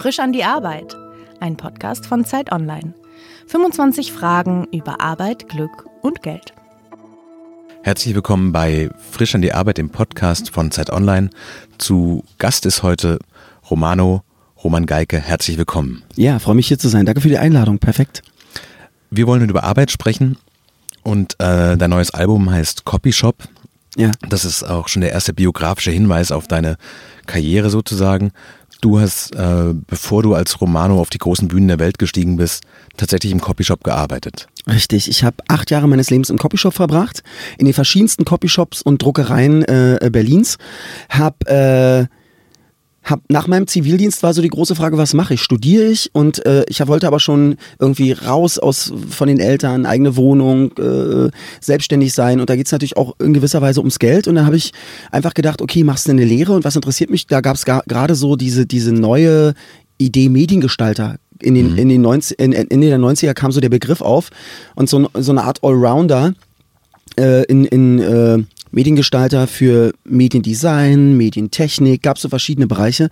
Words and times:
Frisch 0.00 0.18
an 0.18 0.32
die 0.32 0.44
Arbeit. 0.44 0.96
Ein 1.40 1.58
Podcast 1.58 2.06
von 2.06 2.24
Zeit 2.24 2.52
Online. 2.52 2.94
25 3.48 4.14
Fragen 4.14 4.66
über 4.72 5.02
Arbeit, 5.02 5.50
Glück 5.50 5.84
und 6.00 6.22
Geld. 6.22 6.54
Herzlich 7.82 8.14
willkommen 8.14 8.50
bei 8.50 8.88
Frisch 9.10 9.34
an 9.34 9.42
die 9.42 9.52
Arbeit, 9.52 9.76
dem 9.76 9.90
Podcast 9.90 10.52
von 10.52 10.70
Zeit 10.70 10.88
Online. 10.88 11.28
Zu 11.76 12.24
Gast 12.38 12.64
ist 12.64 12.82
heute 12.82 13.18
Romano 13.68 14.22
Roman 14.64 14.86
Geike. 14.86 15.18
Herzlich 15.18 15.58
willkommen. 15.58 16.02
Ja, 16.16 16.38
freue 16.38 16.54
mich 16.54 16.68
hier 16.68 16.78
zu 16.78 16.88
sein. 16.88 17.04
Danke 17.04 17.20
für 17.20 17.28
die 17.28 17.36
Einladung. 17.36 17.78
Perfekt. 17.78 18.22
Wir 19.10 19.26
wollen 19.26 19.46
über 19.50 19.64
Arbeit 19.64 19.90
sprechen 19.90 20.38
und 21.02 21.34
äh, 21.40 21.76
dein 21.76 21.90
neues 21.90 22.14
Album 22.14 22.50
heißt 22.50 22.86
Copy 22.86 23.12
Shop. 23.12 23.36
Ja. 23.96 24.12
Das 24.30 24.46
ist 24.46 24.62
auch 24.62 24.88
schon 24.88 25.02
der 25.02 25.12
erste 25.12 25.34
biografische 25.34 25.90
Hinweis 25.90 26.32
auf 26.32 26.48
deine 26.48 26.78
Karriere 27.26 27.68
sozusagen. 27.68 28.32
Du 28.80 28.98
hast, 28.98 29.34
äh, 29.34 29.74
bevor 29.86 30.22
du 30.22 30.34
als 30.34 30.60
Romano 30.60 31.00
auf 31.00 31.10
die 31.10 31.18
großen 31.18 31.48
Bühnen 31.48 31.68
der 31.68 31.78
Welt 31.78 31.98
gestiegen 31.98 32.36
bist, 32.36 32.64
tatsächlich 32.96 33.32
im 33.32 33.40
Copyshop 33.40 33.84
gearbeitet. 33.84 34.48
Richtig, 34.66 35.08
ich 35.08 35.22
habe 35.24 35.36
acht 35.48 35.70
Jahre 35.70 35.88
meines 35.88 36.10
Lebens 36.10 36.30
im 36.30 36.38
Copyshop 36.38 36.74
verbracht, 36.74 37.22
in 37.58 37.66
den 37.66 37.74
verschiedensten 37.74 38.24
Copyshops 38.24 38.80
und 38.82 39.02
Druckereien 39.02 39.62
äh, 39.64 40.08
Berlins. 40.10 40.56
Hab 41.10 41.46
äh, 41.48 42.06
hab, 43.02 43.22
nach 43.28 43.46
meinem 43.46 43.66
Zivildienst 43.66 44.22
war 44.22 44.34
so 44.34 44.42
die 44.42 44.48
große 44.48 44.74
Frage, 44.74 44.98
was 44.98 45.14
mache 45.14 45.34
ich? 45.34 45.40
Studiere 45.40 45.84
ich? 45.86 46.10
Und 46.12 46.44
äh, 46.44 46.64
ich 46.68 46.86
wollte 46.86 47.06
aber 47.06 47.18
schon 47.18 47.56
irgendwie 47.78 48.12
raus 48.12 48.58
aus 48.58 48.92
von 49.08 49.28
den 49.28 49.40
Eltern, 49.40 49.86
eigene 49.86 50.16
Wohnung, 50.16 50.72
äh, 50.76 51.30
selbstständig 51.60 52.12
sein. 52.12 52.40
Und 52.40 52.50
da 52.50 52.56
geht's 52.56 52.72
natürlich 52.72 52.96
auch 52.96 53.14
in 53.18 53.32
gewisser 53.32 53.62
Weise 53.62 53.80
ums 53.80 53.98
Geld. 53.98 54.28
Und 54.28 54.34
dann 54.34 54.46
habe 54.46 54.56
ich 54.56 54.72
einfach 55.10 55.34
gedacht, 55.34 55.62
okay, 55.62 55.82
machst 55.82 56.06
du 56.06 56.10
eine 56.10 56.24
Lehre? 56.24 56.52
Und 56.52 56.64
was 56.64 56.76
interessiert 56.76 57.10
mich? 57.10 57.26
Da 57.26 57.40
gab's 57.40 57.64
gerade 57.64 58.14
so 58.14 58.36
diese, 58.36 58.66
diese 58.66 58.92
neue 58.92 59.54
Idee 59.98 60.28
Mediengestalter. 60.28 61.16
In 61.40 61.54
den, 61.54 61.72
mhm. 61.72 61.78
in 61.78 61.88
den 61.88 62.02
90, 62.02 62.38
in, 62.38 62.52
Ende 62.52 62.88
der 62.88 62.98
90er 62.98 63.32
kam 63.32 63.50
so 63.50 63.60
der 63.60 63.70
Begriff 63.70 64.02
auf 64.02 64.28
und 64.74 64.90
so, 64.90 65.08
so 65.14 65.32
eine 65.32 65.44
Art 65.44 65.64
Allrounder 65.64 66.34
äh, 67.18 67.44
in, 67.44 67.64
in 67.64 67.98
äh, 67.98 68.38
Mediengestalter 68.70 69.46
für 69.46 69.92
Mediendesign, 70.04 71.16
Medientechnik, 71.16 72.02
gab 72.02 72.16
es 72.16 72.22
so 72.22 72.28
verschiedene 72.28 72.66
Bereiche. 72.66 73.10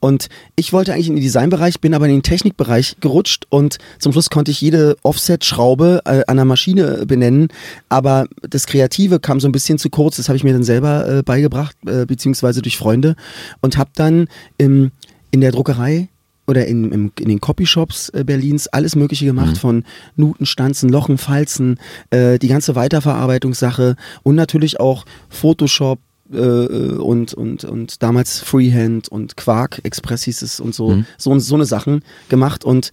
Und 0.00 0.28
ich 0.56 0.72
wollte 0.72 0.92
eigentlich 0.92 1.08
in 1.08 1.16
den 1.16 1.22
Designbereich, 1.22 1.80
bin 1.80 1.94
aber 1.94 2.06
in 2.06 2.12
den 2.12 2.22
Technikbereich 2.22 2.96
gerutscht 3.00 3.46
und 3.48 3.78
zum 3.98 4.12
Schluss 4.12 4.30
konnte 4.30 4.50
ich 4.50 4.60
jede 4.60 4.96
Offset-Schraube 5.02 6.02
äh, 6.04 6.22
an 6.26 6.36
der 6.36 6.44
Maschine 6.44 7.06
benennen. 7.06 7.48
Aber 7.88 8.26
das 8.42 8.66
Kreative 8.66 9.20
kam 9.20 9.40
so 9.40 9.48
ein 9.48 9.52
bisschen 9.52 9.78
zu 9.78 9.90
kurz. 9.90 10.16
Das 10.16 10.28
habe 10.28 10.36
ich 10.36 10.44
mir 10.44 10.52
dann 10.52 10.64
selber 10.64 11.08
äh, 11.08 11.22
beigebracht, 11.22 11.76
äh, 11.86 12.06
beziehungsweise 12.06 12.62
durch 12.62 12.76
Freunde. 12.76 13.16
Und 13.60 13.76
habe 13.76 13.90
dann 13.94 14.28
im, 14.58 14.90
in 15.30 15.40
der 15.40 15.52
Druckerei 15.52 16.08
oder 16.46 16.66
in, 16.66 16.92
in, 16.92 17.12
in 17.18 17.28
den 17.28 17.40
Copyshops 17.40 18.08
äh, 18.10 18.24
Berlins 18.24 18.68
alles 18.68 18.96
Mögliche 18.96 19.24
gemacht, 19.24 19.54
mhm. 19.54 19.56
von 19.56 19.84
Nuten, 20.16 20.46
Stanzen, 20.46 20.88
Lochen, 20.88 21.18
Falzen, 21.18 21.78
äh, 22.10 22.38
die 22.38 22.48
ganze 22.48 22.74
Weiterverarbeitungssache 22.74 23.96
und 24.22 24.34
natürlich 24.34 24.80
auch 24.80 25.04
Photoshop, 25.28 25.98
äh, 26.32 26.38
und, 26.38 27.34
und, 27.34 27.64
und 27.64 28.02
damals 28.02 28.40
Freehand 28.40 29.08
und 29.08 29.36
Quark 29.36 29.80
Express 29.84 30.24
hieß 30.24 30.42
es 30.42 30.60
und 30.60 30.74
so, 30.74 30.90
mhm. 30.90 31.06
so, 31.18 31.38
so 31.38 31.54
eine 31.54 31.66
Sachen 31.66 32.02
gemacht. 32.28 32.64
Und 32.64 32.90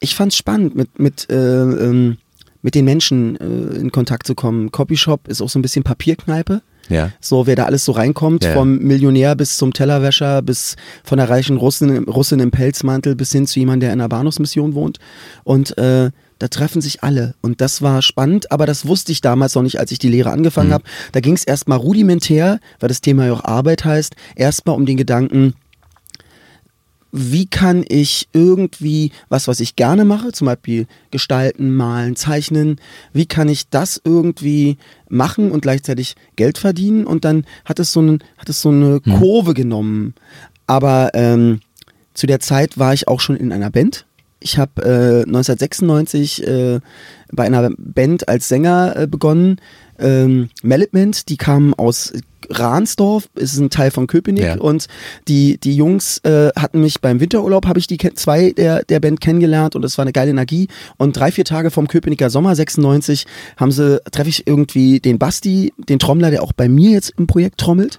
ich 0.00 0.14
fand 0.14 0.32
es 0.32 0.38
spannend, 0.38 0.74
mit, 0.74 0.98
mit, 0.98 1.30
äh, 1.30 1.34
ähm, 1.34 2.18
mit 2.62 2.74
den 2.74 2.84
Menschen 2.84 3.36
äh, 3.36 3.76
in 3.76 3.92
Kontakt 3.92 4.26
zu 4.26 4.34
kommen. 4.34 4.70
Copyshop 4.70 5.28
ist 5.28 5.40
auch 5.40 5.48
so 5.48 5.58
ein 5.58 5.62
bisschen 5.62 5.84
Papierkneipe. 5.84 6.62
Ja. 6.88 7.10
So, 7.20 7.46
wer 7.46 7.56
da 7.56 7.64
alles 7.64 7.84
so 7.84 7.92
reinkommt, 7.92 8.44
Ja. 8.44 8.52
vom 8.54 8.78
Millionär 8.78 9.34
bis 9.36 9.56
zum 9.56 9.72
Tellerwäscher, 9.72 10.42
bis 10.42 10.76
von 11.02 11.18
der 11.18 11.28
reichen 11.28 11.56
Russin, 11.56 12.04
Russin 12.04 12.40
im 12.40 12.50
Pelzmantel 12.50 13.14
bis 13.16 13.32
hin 13.32 13.46
zu 13.46 13.58
jemandem, 13.60 13.80
der 13.80 13.92
in 13.92 14.00
einer 14.00 14.08
Bahnhofsmission 14.08 14.74
wohnt. 14.74 14.98
Und 15.44 15.76
äh, 15.78 16.10
da 16.40 16.48
treffen 16.48 16.82
sich 16.82 17.02
alle. 17.04 17.34
Und 17.42 17.60
das 17.60 17.80
war 17.80 18.02
spannend, 18.02 18.50
aber 18.50 18.66
das 18.66 18.86
wusste 18.86 19.12
ich 19.12 19.20
damals 19.20 19.54
noch 19.54 19.62
nicht, 19.62 19.78
als 19.78 19.92
ich 19.92 19.98
die 20.00 20.08
Lehre 20.08 20.30
angefangen 20.30 20.70
Mhm. 20.70 20.74
habe. 20.74 20.84
Da 21.12 21.20
ging 21.20 21.34
es 21.34 21.44
erstmal 21.44 21.78
rudimentär, 21.78 22.58
weil 22.80 22.88
das 22.88 23.00
Thema 23.00 23.26
ja 23.26 23.32
auch 23.32 23.44
Arbeit 23.44 23.84
heißt, 23.84 24.14
erstmal 24.34 24.74
um 24.76 24.84
den 24.84 24.96
Gedanken, 24.96 25.54
wie 27.16 27.46
kann 27.46 27.84
ich 27.88 28.28
irgendwie 28.32 29.12
was, 29.28 29.46
was 29.46 29.60
ich 29.60 29.76
gerne 29.76 30.04
mache, 30.04 30.32
zum 30.32 30.46
Beispiel 30.46 30.86
gestalten, 31.12 31.72
malen, 31.72 32.16
zeichnen, 32.16 32.80
wie 33.12 33.26
kann 33.26 33.48
ich 33.48 33.68
das 33.68 34.00
irgendwie 34.02 34.78
machen 35.08 35.52
und 35.52 35.60
gleichzeitig 35.60 36.16
Geld 36.34 36.58
verdienen? 36.58 37.06
Und 37.06 37.24
dann 37.24 37.46
hat 37.64 37.78
es 37.78 37.92
so, 37.92 38.00
einen, 38.00 38.18
hat 38.36 38.48
es 38.48 38.60
so 38.60 38.70
eine 38.70 39.00
Kurve 39.00 39.54
genommen. 39.54 40.14
Aber 40.66 41.12
ähm, 41.14 41.60
zu 42.14 42.26
der 42.26 42.40
Zeit 42.40 42.78
war 42.78 42.92
ich 42.92 43.06
auch 43.06 43.20
schon 43.20 43.36
in 43.36 43.52
einer 43.52 43.70
Band. 43.70 44.06
Ich 44.40 44.58
habe 44.58 44.82
äh, 44.82 45.22
1996 45.22 46.44
äh, 46.44 46.80
bei 47.30 47.44
einer 47.44 47.70
Band 47.78 48.28
als 48.28 48.48
Sänger 48.48 48.96
äh, 48.96 49.06
begonnen. 49.06 49.60
Ähm, 49.98 50.48
Melitment, 50.62 51.28
die 51.28 51.36
kamen 51.36 51.74
aus 51.74 52.12
Ransdorf, 52.50 53.28
ist 53.34 53.56
ein 53.58 53.70
Teil 53.70 53.90
von 53.90 54.06
Köpenick 54.06 54.44
Ja. 54.44 54.56
und 54.58 54.86
die, 55.28 55.58
die 55.58 55.74
Jungs 55.76 56.18
äh, 56.24 56.50
hatten 56.56 56.80
mich 56.80 57.00
beim 57.00 57.20
Winterurlaub, 57.20 57.66
habe 57.66 57.78
ich 57.78 57.86
die 57.86 57.96
zwei 57.96 58.50
der, 58.52 58.84
der 58.84 59.00
Band 59.00 59.20
kennengelernt 59.22 59.74
und 59.76 59.84
es 59.84 59.96
war 59.96 60.02
eine 60.02 60.12
geile 60.12 60.30
Energie 60.30 60.68
und 60.98 61.16
drei, 61.16 61.32
vier 61.32 61.44
Tage 61.46 61.70
vom 61.70 61.88
Köpenicker 61.88 62.28
Sommer 62.30 62.54
96 62.54 63.24
haben 63.56 63.72
sie, 63.72 63.98
treffe 64.12 64.28
ich 64.28 64.46
irgendwie 64.46 65.00
den 65.00 65.18
Basti, 65.18 65.72
den 65.88 65.98
Trommler, 65.98 66.30
der 66.30 66.42
auch 66.42 66.52
bei 66.52 66.68
mir 66.68 66.90
jetzt 66.90 67.14
im 67.16 67.26
Projekt 67.26 67.58
trommelt, 67.58 67.98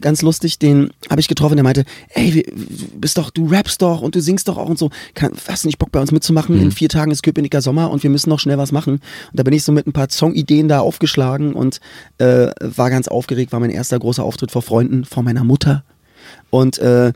ganz 0.00 0.22
lustig, 0.22 0.58
den 0.58 0.90
habe 1.10 1.20
ich 1.20 1.28
getroffen, 1.28 1.56
der 1.56 1.64
meinte, 1.64 1.84
ey, 2.10 2.44
bist 2.94 3.16
doch, 3.18 3.30
du 3.30 3.46
rappst 3.46 3.80
doch 3.82 4.02
und 4.02 4.14
du 4.14 4.20
singst 4.20 4.48
doch 4.48 4.58
auch 4.58 4.68
und 4.68 4.78
so, 4.78 4.90
Kann, 5.14 5.32
hast 5.48 5.64
nicht 5.64 5.78
Bock 5.78 5.92
bei 5.92 6.00
uns 6.00 6.12
mitzumachen? 6.12 6.60
In 6.60 6.70
vier 6.72 6.88
Tagen 6.88 7.10
ist 7.10 7.22
Köpenicker 7.22 7.62
Sommer 7.62 7.90
und 7.90 8.02
wir 8.02 8.10
müssen 8.10 8.28
noch 8.30 8.38
schnell 8.38 8.58
was 8.58 8.70
machen. 8.70 8.94
Und 8.94 9.02
da 9.32 9.42
bin 9.42 9.54
ich 9.54 9.64
so 9.64 9.72
mit 9.72 9.86
ein 9.86 9.92
paar 9.92 10.08
Songideen 10.10 10.68
da 10.68 10.80
aufgeschlagen 10.80 11.27
und 11.36 11.80
äh, 12.18 12.48
war 12.60 12.90
ganz 12.90 13.08
aufgeregt, 13.08 13.52
war 13.52 13.60
mein 13.60 13.70
erster 13.70 13.98
großer 13.98 14.24
Auftritt 14.24 14.50
vor 14.50 14.62
Freunden, 14.62 15.04
vor 15.04 15.22
meiner 15.22 15.44
Mutter. 15.44 15.84
Und 16.50 16.78
äh, 16.78 17.12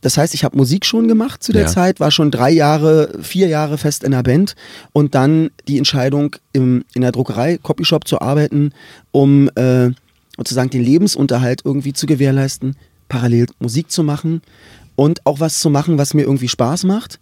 das 0.00 0.18
heißt, 0.18 0.34
ich 0.34 0.42
habe 0.44 0.56
Musik 0.56 0.84
schon 0.84 1.06
gemacht 1.06 1.42
zu 1.42 1.52
der 1.52 1.62
Ja. 1.62 1.68
Zeit, 1.68 2.00
war 2.00 2.10
schon 2.10 2.30
drei 2.30 2.50
Jahre, 2.50 3.18
vier 3.22 3.46
Jahre 3.46 3.78
fest 3.78 4.02
in 4.02 4.10
der 4.10 4.24
Band 4.24 4.56
und 4.92 5.14
dann 5.14 5.50
die 5.68 5.78
Entscheidung, 5.78 6.36
im, 6.52 6.84
in 6.94 7.02
der 7.02 7.12
Druckerei, 7.12 7.58
Copyshop 7.58 8.06
zu 8.08 8.20
arbeiten, 8.20 8.72
um 9.12 9.48
äh, 9.54 9.90
sozusagen 10.36 10.70
den 10.70 10.82
Lebensunterhalt 10.82 11.62
irgendwie 11.64 11.92
zu 11.92 12.06
gewährleisten, 12.06 12.76
parallel 13.08 13.46
Musik 13.60 13.90
zu 13.92 14.02
machen 14.02 14.42
und 14.96 15.24
auch 15.24 15.38
was 15.38 15.60
zu 15.60 15.70
machen, 15.70 15.98
was 15.98 16.14
mir 16.14 16.22
irgendwie 16.22 16.48
Spaß 16.48 16.84
macht. 16.84 17.20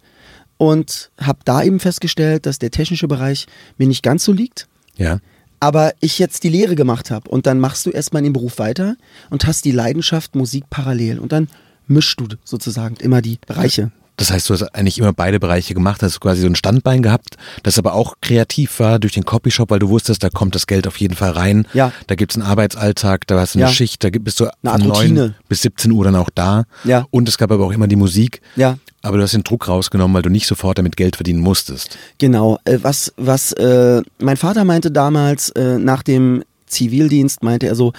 Und 0.57 1.09
habe 1.19 1.39
da 1.43 1.63
eben 1.63 1.79
festgestellt, 1.79 2.45
dass 2.45 2.59
der 2.59 2.69
technische 2.69 3.07
Bereich 3.07 3.47
mir 3.77 3.87
nicht 3.87 4.03
ganz 4.03 4.23
so 4.23 4.31
liegt 4.31 4.67
Ja. 4.95 5.17
Aber 5.61 5.93
ich 6.01 6.19
jetzt 6.19 6.43
die 6.43 6.49
Lehre 6.49 6.75
gemacht 6.75 7.11
habe 7.11 7.29
und 7.29 7.45
dann 7.45 7.59
machst 7.59 7.85
du 7.85 7.91
erstmal 7.91 8.21
in 8.21 8.25
dem 8.25 8.33
Beruf 8.33 8.57
weiter 8.57 8.97
und 9.29 9.45
hast 9.45 9.63
die 9.63 9.71
Leidenschaft 9.71 10.35
Musik 10.35 10.65
parallel 10.69 11.19
und 11.19 11.31
dann 11.31 11.47
mischst 11.87 12.19
du 12.19 12.27
sozusagen 12.43 12.95
immer 12.97 13.21
die 13.21 13.37
Bereiche. 13.45 13.91
Das 14.17 14.29
heißt, 14.29 14.49
du 14.49 14.53
hast 14.53 14.63
eigentlich 14.75 14.99
immer 14.99 15.13
beide 15.13 15.39
Bereiche 15.39 15.73
gemacht, 15.73 16.03
hast 16.03 16.19
quasi 16.19 16.41
so 16.41 16.47
ein 16.47 16.53
Standbein 16.55 17.01
gehabt, 17.01 17.37
das 17.63 17.79
aber 17.79 17.93
auch 17.93 18.15
kreativ 18.21 18.79
war 18.79 18.99
durch 18.99 19.13
den 19.13 19.25
Copyshop, 19.25 19.71
weil 19.71 19.79
du 19.79 19.89
wusstest, 19.89 20.21
da 20.23 20.29
kommt 20.29 20.53
das 20.53 20.67
Geld 20.67 20.85
auf 20.87 20.97
jeden 20.97 21.15
Fall 21.15 21.31
rein. 21.31 21.65
Ja. 21.73 21.91
Da 22.07 22.15
gibt's 22.15 22.35
einen 22.35 22.45
Arbeitsalltag, 22.45 23.25
da 23.27 23.39
hast 23.39 23.55
du 23.55 23.59
eine 23.59 23.67
Ja. 23.67 23.73
Schicht, 23.73 24.03
da 24.03 24.09
gibt- 24.11 24.25
bist 24.25 24.39
du 24.39 24.45
Eine 24.63 24.83
von 24.83 24.91
Routine. 24.91 25.19
9 25.21 25.35
bis 25.49 25.61
17 25.63 25.91
Uhr 25.91 26.03
dann 26.05 26.15
auch 26.15 26.29
da. 26.33 26.65
Ja. 26.83 27.07
Und 27.09 27.27
es 27.29 27.37
gab 27.37 27.51
aber 27.51 27.65
auch 27.65 27.71
immer 27.71 27.87
die 27.87 27.95
Musik. 27.95 28.41
Ja. 28.55 28.77
Aber 29.01 29.17
du 29.17 29.23
hast 29.23 29.33
den 29.33 29.41
Druck 29.43 29.67
rausgenommen, 29.67 30.13
weil 30.13 30.21
du 30.21 30.29
nicht 30.29 30.45
sofort 30.45 30.77
damit 30.77 30.95
Geld 30.97 31.15
verdienen 31.15 31.39
musstest. 31.39 31.97
Genau, 32.19 32.59
äh, 32.65 32.77
was, 32.83 33.11
was 33.17 33.51
äh, 33.53 34.03
mein 34.19 34.37
Vater 34.37 34.63
meinte 34.65 34.91
damals 34.91 35.49
äh, 35.51 35.79
nach 35.79 36.03
dem 36.03 36.43
Zivildienst, 36.67 37.41
meinte 37.43 37.65
er 37.67 37.75
so, 37.75 37.93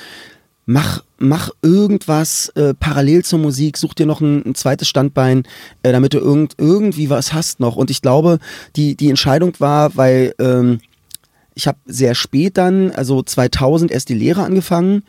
mach, 0.67 1.03
mach 1.19 1.51
irgendwas 1.63 2.48
äh, 2.51 2.75
parallel 2.75 3.25
zur 3.25 3.39
Musik, 3.39 3.77
such 3.77 3.95
dir 3.95 4.07
noch 4.07 4.21
ein, 4.21 4.42
ein 4.47 4.54
zweites 4.54 4.89
Standbein, 4.89 5.45
äh, 5.83 5.92
damit 5.92 6.15
du 6.15 6.19
irgend, 6.19 6.54
irgendwie 6.59 7.10
was 7.10 7.33
hast 7.33 7.60
noch. 7.60 7.77
Und 7.77 7.91
ich 7.91 8.03
glaube, 8.03 8.39
die, 8.77 8.97
die 8.97 9.10
Entscheidung 9.10 9.53
war, 9.59 9.97
weil 9.97 10.34
ähm, 10.39 10.81
ich 11.54 11.66
habe 11.66 11.78
sehr 11.86 12.15
spät 12.15 12.57
dann, 12.57 12.91
also 12.92 13.22
2000 13.22 13.91
erst 13.91 14.09
die 14.09 14.15
Lehre 14.15 14.42
angefangen. 14.42 15.03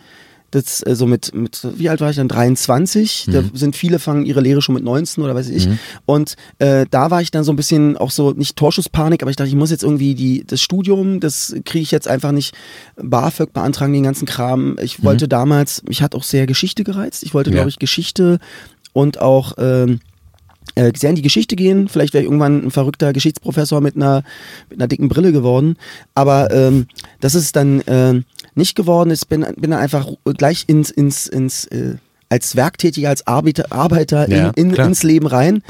Das 0.54 0.86
äh, 0.86 0.96
so 0.96 1.08
mit, 1.08 1.34
mit, 1.34 1.66
wie 1.78 1.90
alt 1.90 2.00
war 2.00 2.10
ich 2.12 2.16
dann? 2.18 2.28
23. 2.28 3.28
Da 3.32 3.44
sind 3.54 3.76
viele 3.76 3.98
fangen 3.98 4.26
ihre 4.26 4.40
Lehre 4.42 4.62
schon 4.62 4.76
mit 4.76 4.84
19 4.84 5.24
oder 5.24 5.34
weiß 5.34 5.50
ich. 5.50 5.68
Und 6.06 6.36
äh, 6.60 6.86
da 6.92 7.10
war 7.10 7.22
ich 7.22 7.32
dann 7.32 7.44
so 7.44 7.52
ein 7.52 7.56
bisschen 7.56 7.98
auch 7.98 8.12
so, 8.12 8.32
nicht 8.32 8.56
Torschusspanik, 8.56 9.22
aber 9.24 9.32
ich 9.32 9.36
dachte, 9.38 9.50
ich 9.50 9.56
muss 9.56 9.72
jetzt 9.72 9.84
irgendwie 9.84 10.14
die, 10.14 10.44
das 10.46 10.62
Studium, 10.62 11.20
das 11.20 11.56
kriege 11.66 11.82
ich 11.84 11.92
jetzt 11.92 12.08
einfach 12.08 12.32
nicht 12.32 12.54
BAföG 13.02 13.52
beantragen, 13.52 13.94
den 13.94 14.04
ganzen 14.04 14.26
Kram. 14.28 14.78
Ich 14.82 15.04
wollte 15.04 15.28
damals, 15.28 15.84
mich 15.84 16.02
hat 16.02 16.14
auch 16.14 16.24
sehr 16.24 16.46
Geschichte 16.46 16.84
gereizt. 16.84 17.24
Ich 17.24 17.34
wollte, 17.34 17.50
Ja. 17.50 17.56
glaube 17.56 17.70
ich, 17.70 17.80
Geschichte 17.80 18.40
und 18.94 19.20
auch 19.20 19.54
ähm, 19.58 20.02
äh, 20.76 20.92
sehr 20.96 21.10
in 21.10 21.16
die 21.16 21.22
Geschichte 21.22 21.56
gehen. 21.56 21.88
Vielleicht 21.88 22.14
wäre 22.14 22.24
ich 22.24 22.28
irgendwann 22.28 22.66
ein 22.66 22.72
verrückter 22.72 23.12
Geschichtsprofessor 23.14 23.82
mit 23.82 23.96
einer, 23.96 24.24
mit 24.70 24.80
einer 24.80 24.88
dicken 24.88 25.10
Brille 25.10 25.32
geworden. 25.32 25.78
Aber 26.16 26.52
ähm, 26.52 26.88
das 27.20 27.36
ist 27.36 27.56
dann 27.56 27.82
ähm, 27.88 28.26
nicht 28.56 28.76
geworden. 28.76 29.12
Ich 29.12 29.28
bin, 29.28 29.46
bin 29.58 29.72
dann 29.72 29.80
einfach 29.80 30.08
gleich 30.38 30.66
ins, 30.68 30.90
ins, 30.92 31.28
ins 31.28 31.66
äh, 31.66 31.96
als 32.30 32.56
Werktätiger, 32.56 33.10
als 33.10 33.28
Arbeiter, 33.28 33.72
Arbeiter 33.72 34.28
Ja, 34.30 34.50
in, 34.56 34.72
in, 34.72 34.76
ins 34.76 35.04
Leben 35.04 35.28
rein 35.28 35.62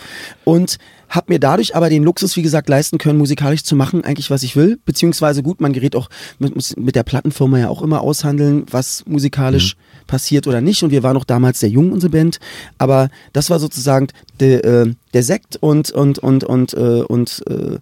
und 0.46 0.78
habe 1.10 1.34
mir 1.34 1.40
dadurch 1.40 1.76
aber 1.76 1.90
den 1.90 2.04
Luxus, 2.04 2.36
wie 2.38 2.42
gesagt, 2.42 2.70
leisten 2.70 2.98
können, 2.98 3.20
musikalisch 3.20 3.64
zu 3.64 3.76
machen, 3.76 4.04
eigentlich 4.04 4.32
was 4.32 4.42
ich 4.44 4.56
will. 4.56 4.80
Beziehungsweise 4.86 5.44
gut, 5.44 5.62
man 5.62 5.74
gerät 5.74 5.96
auch 5.96 6.10
mit, 6.40 6.56
muss 6.56 6.76
mit 6.76 6.96
der 6.96 7.04
Plattenfirma 7.04 7.60
ja 7.60 7.70
auch 7.70 7.82
immer 7.82 8.02
aushandeln, 8.02 8.66
was 8.72 9.04
musikalisch 9.06 9.76
passiert 10.08 10.48
oder 10.48 10.62
nicht. 10.62 10.82
Und 10.84 10.92
wir 10.92 11.04
waren 11.04 11.18
auch 11.18 11.26
damals 11.26 11.60
sehr 11.60 11.70
jung, 11.70 11.92
unsere 11.92 12.10
Band. 12.10 12.40
Aber 12.80 13.10
das 13.32 13.50
war 13.50 13.60
sozusagen 13.60 14.08
der, 14.40 14.64
äh, 14.66 14.94
der 15.14 15.24
Sekt 15.24 15.58
und, 15.58 15.92
und, 15.92 16.18
und, 16.18 16.46
und, 16.46 16.74
äh, 16.74 17.04
und 17.04 17.44
äh, 17.48 17.78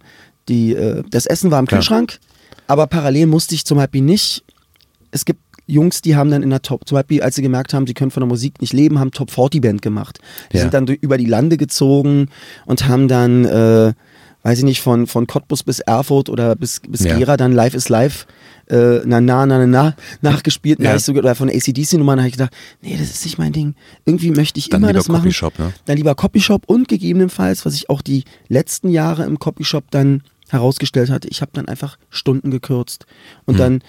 die, 0.48 0.74
äh, 0.74 1.02
das 1.10 1.24
Essen 1.26 1.50
war 1.50 1.60
im. 1.60 1.66
Kühlschrank. 1.66 2.18
Aber 2.66 2.86
parallel 2.86 3.26
musste 3.26 3.54
ich 3.54 3.64
zum 3.64 3.78
Beispiel 3.78 4.02
nicht 4.02 4.44
es 5.12 5.24
gibt 5.24 5.40
Jungs, 5.66 6.02
die 6.02 6.16
haben 6.16 6.30
dann 6.30 6.42
in 6.42 6.50
der 6.50 6.60
Top, 6.62 6.88
zum 6.88 6.96
Beispiel, 6.96 7.22
als 7.22 7.36
sie 7.36 7.42
gemerkt 7.42 7.72
haben, 7.72 7.86
sie 7.86 7.94
können 7.94 8.10
von 8.10 8.22
der 8.22 8.28
Musik 8.28 8.60
nicht 8.60 8.72
leben, 8.72 8.98
haben 8.98 9.12
Top 9.12 9.30
40 9.30 9.62
Band 9.62 9.80
gemacht. 9.82 10.18
Die 10.52 10.56
Ja. 10.56 10.62
sind 10.62 10.74
dann 10.74 10.86
durch, 10.86 10.98
über 11.00 11.16
die 11.18 11.26
Lande 11.26 11.56
gezogen 11.56 12.28
und 12.66 12.88
haben 12.88 13.06
dann, 13.06 13.44
äh, 13.44 13.92
weiß 14.42 14.58
ich 14.58 14.64
nicht, 14.64 14.80
von, 14.82 15.06
von 15.06 15.28
Cottbus 15.28 15.62
bis 15.62 15.78
Erfurt 15.78 16.28
oder 16.28 16.56
bis, 16.56 16.80
bis 16.88 17.04
Ja. 17.04 17.16
Gera 17.16 17.36
dann 17.36 17.52
Live 17.52 17.74
is 17.74 17.88
Live, 17.88 18.26
äh, 18.68 19.00
na, 19.04 19.20
na, 19.20 19.46
na, 19.46 19.58
na, 19.58 19.66
na, 19.66 19.94
nachgespielt. 20.20 20.80
Ja. 20.80 20.98
Sogar, 20.98 21.22
oder 21.22 21.34
von 21.36 21.48
ACDC-Nummern 21.48 22.18
habe 22.18 22.28
ich 22.28 22.34
gedacht, 22.34 22.52
nee, 22.80 22.96
das 22.98 23.10
ist 23.10 23.24
nicht 23.24 23.38
mein 23.38 23.52
Ding. 23.52 23.74
Irgendwie 24.04 24.32
möchte 24.32 24.58
ich 24.58 24.68
Dann 24.68 24.82
immer 24.82 24.92
das 24.92 25.06
machen. 25.08 25.22
Copyshop, 25.22 25.58
ne? 25.60 25.72
Dann 25.84 25.96
lieber 25.96 26.14
Copyshop 26.16 26.64
und 26.66 26.88
gegebenenfalls, 26.88 27.64
was 27.64 27.74
ich 27.74 27.88
auch 27.88 28.02
die 28.02 28.24
letzten 28.48 28.88
Jahre 28.88 29.24
im 29.24 29.38
Copyshop 29.38 29.90
dann 29.92 30.22
herausgestellt 30.48 31.08
hatte, 31.10 31.28
ich 31.28 31.40
habe 31.40 31.52
dann 31.54 31.66
einfach 31.66 31.96
Stunden 32.10 32.50
gekürzt 32.50 33.06
und 33.46 33.58
dann 33.58 33.80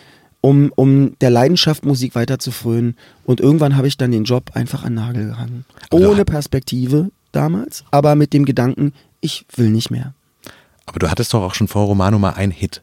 um, 0.45 0.73
um 0.75 1.17
der 1.21 1.29
Leidenschaft 1.29 1.85
Musik 1.85 2.15
weiter 2.15 2.37
zu 2.37 2.51
frönen 2.51 2.97
und 3.25 3.39
irgendwann 3.39 3.77
habe 3.77 3.87
ich 3.87 3.95
dann 3.95 4.11
den 4.11 4.25
Job 4.25 4.51
einfach 4.55 4.83
an 4.83 4.93
Nagel 4.95 5.27
gehangen. 5.27 5.63
Ohne 5.89 6.25
Perspektive 6.25 7.11
damals, 7.31 7.85
aber 7.91 8.15
mit 8.15 8.33
dem 8.33 8.43
Gedanken, 8.43 8.91
ich 9.21 9.45
will 9.55 9.69
nicht 9.69 9.89
mehr. 9.89 10.13
Aber 10.85 10.99
du 10.99 11.09
hattest 11.09 11.33
doch 11.33 11.41
auch 11.43 11.55
schon 11.55 11.69
vor 11.69 11.85
Romano 11.85 12.19
mal 12.19 12.31
einen 12.31 12.51
Hit. 12.51 12.81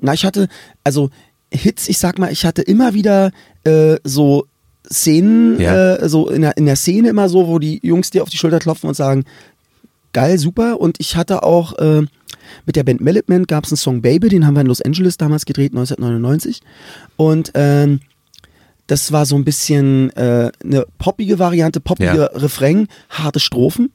Na, 0.00 0.14
ich 0.14 0.24
hatte, 0.24 0.48
also 0.84 1.10
Hits, 1.52 1.86
ich 1.88 1.98
sag 1.98 2.18
mal, 2.18 2.32
ich 2.32 2.46
hatte 2.46 2.62
immer 2.62 2.94
wieder 2.94 3.30
äh, 3.64 3.96
so 4.02 4.46
Szenen, 4.90 5.60
Ja. 5.60 5.96
äh, 5.96 6.08
so 6.08 6.30
in 6.30 6.40
der, 6.40 6.56
in 6.56 6.64
der 6.64 6.76
Szene 6.76 7.10
immer 7.10 7.28
so, 7.28 7.46
wo 7.46 7.58
die 7.58 7.78
Jungs 7.82 8.10
dir 8.10 8.22
auf 8.22 8.30
die 8.30 8.38
Schulter 8.38 8.58
klopfen 8.58 8.88
und 8.88 8.94
sagen, 8.94 9.24
geil, 10.14 10.38
super. 10.38 10.80
Und 10.80 10.98
ich 10.98 11.14
hatte 11.16 11.42
auch 11.42 11.78
äh, 11.78 12.06
mit 12.66 12.76
der 12.76 12.84
Band 12.84 13.00
Melitman 13.00 13.44
gab 13.44 13.64
es 13.64 13.72
einen 13.72 13.76
Song 13.76 14.02
Baby, 14.02 14.28
den 14.28 14.46
haben 14.46 14.54
wir 14.54 14.60
in 14.60 14.66
Los 14.66 14.82
Angeles 14.82 15.16
damals 15.16 15.44
gedreht, 15.44 15.72
1999. 15.72 16.60
Und 17.16 17.52
ähm, 17.54 18.00
das 18.86 19.12
war 19.12 19.26
so 19.26 19.36
ein 19.36 19.44
bisschen 19.44 20.10
äh, 20.16 20.50
eine 20.62 20.86
poppige 20.98 21.38
Variante, 21.38 21.80
poppiger 21.80 22.32
Ja. 22.32 22.38
Refrain, 22.38 22.88
harte 23.10 23.40
Strophen. 23.40 23.92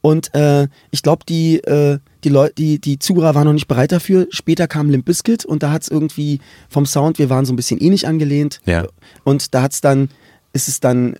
Und 0.00 0.34
äh, 0.34 0.68
ich 0.90 1.02
glaube, 1.02 1.24
die, 1.28 1.58
äh, 1.58 1.98
die 2.24 2.28
Leute, 2.28 2.54
die, 2.54 2.78
die 2.80 2.98
Zuhörer 2.98 3.34
waren 3.34 3.44
noch 3.44 3.52
nicht 3.52 3.68
bereit 3.68 3.92
dafür. 3.92 4.26
Später 4.30 4.66
kam 4.66 4.90
Limp 4.90 5.04
Bizkit 5.04 5.44
und 5.44 5.62
da 5.62 5.70
hat 5.70 5.82
es 5.82 5.88
irgendwie 5.88 6.40
vom 6.68 6.86
Sound, 6.86 7.18
wir 7.18 7.30
waren 7.30 7.44
so 7.44 7.52
ein 7.52 7.56
bisschen 7.56 7.80
ähnlich 7.80 8.06
angelehnt. 8.06 8.60
Ja. 8.66 8.86
Und 9.24 9.54
da 9.54 9.62
hat's 9.62 9.80
dann, 9.80 10.08
ist 10.52 10.68
es 10.68 10.80
dann 10.80 11.16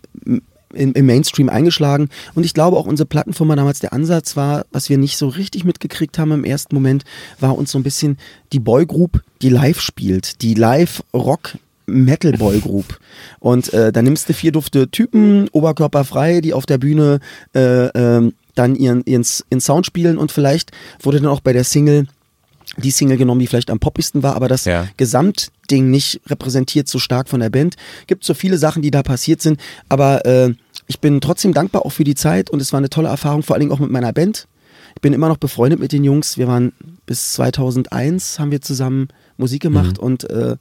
im, 0.74 0.92
im 0.92 1.06
Mainstream 1.06 1.48
eingeschlagen. 1.48 2.08
Und 2.34 2.44
ich 2.44 2.54
glaube 2.54 2.76
auch 2.76 2.86
unsere 2.86 3.06
Plattenfirma 3.06 3.56
damals, 3.56 3.78
der 3.78 3.92
Ansatz 3.92 4.36
war, 4.36 4.66
was 4.72 4.88
wir 4.88 4.98
nicht 4.98 5.16
so 5.16 5.28
richtig 5.28 5.64
mitgekriegt 5.64 6.18
haben 6.18 6.32
im 6.32 6.44
ersten 6.44 6.74
Moment, 6.74 7.04
war 7.40 7.56
uns 7.56 7.72
so 7.72 7.78
ein 7.78 7.82
bisschen 7.82 8.18
die 8.52 8.60
Boygroup, 8.60 9.22
die 9.42 9.50
live 9.50 9.80
spielt, 9.80 10.42
die 10.42 10.54
live 10.54 11.02
Rock 11.14 11.56
Metal 11.86 12.32
Boy 12.32 12.60
Group. 12.60 12.98
Und 13.40 13.72
äh, 13.72 13.92
da 13.92 14.02
nimmst 14.02 14.28
du 14.28 14.34
vier 14.34 14.52
dufte 14.52 14.90
Typen, 14.90 15.48
oberkörperfrei, 15.48 16.40
die 16.40 16.52
auf 16.52 16.66
der 16.66 16.78
Bühne 16.78 17.20
äh, 17.54 17.86
ähm, 17.86 18.34
dann 18.54 18.74
ihren, 18.74 19.02
ihren, 19.04 19.24
ihren 19.50 19.60
Sound 19.60 19.86
spielen 19.86 20.18
und 20.18 20.32
vielleicht 20.32 20.72
wurde 21.00 21.20
dann 21.20 21.30
auch 21.30 21.40
bei 21.40 21.52
der 21.52 21.64
Single 21.64 22.06
die 22.78 22.90
Single 22.90 23.16
genommen, 23.16 23.40
die 23.40 23.46
vielleicht 23.46 23.70
am 23.70 23.78
poppigsten 23.78 24.22
war, 24.22 24.34
aber 24.36 24.48
das 24.48 24.64
Ja. 24.64 24.86
Gesamtding 24.96 25.90
nicht 25.90 26.20
repräsentiert 26.26 26.88
so 26.88 26.98
stark 26.98 27.28
von 27.28 27.40
der 27.40 27.50
Band. 27.50 27.76
Gibt 28.06 28.24
so 28.24 28.34
viele 28.34 28.58
Sachen, 28.58 28.82
die 28.82 28.90
da 28.90 29.02
passiert 29.02 29.42
sind, 29.42 29.60
aber 29.88 30.24
äh, 30.24 30.54
ich 30.86 31.00
bin 31.00 31.20
trotzdem 31.20 31.52
dankbar 31.52 31.84
auch 31.84 31.92
für 31.92 32.04
die 32.04 32.14
Zeit 32.14 32.48
und 32.50 32.62
es 32.62 32.72
war 32.72 32.78
eine 32.78 32.88
tolle 32.88 33.08
Erfahrung, 33.08 33.42
vor 33.42 33.54
allen 33.54 33.60
Dingen 33.60 33.72
auch 33.72 33.78
mit 33.78 33.90
meiner 33.90 34.12
Band. 34.12 34.46
Ich 34.94 35.00
bin 35.02 35.12
immer 35.12 35.28
noch 35.28 35.36
befreundet 35.36 35.78
mit 35.80 35.92
den 35.92 36.02
Jungs. 36.02 36.38
Wir 36.38 36.48
waren 36.48 36.72
bis 37.06 37.32
2001 37.34 38.38
haben 38.38 38.50
wir 38.50 38.60
zusammen 38.60 39.08
Musik 39.36 39.62
gemacht 39.62 39.98
und 39.98 40.28
äh, 40.30 40.56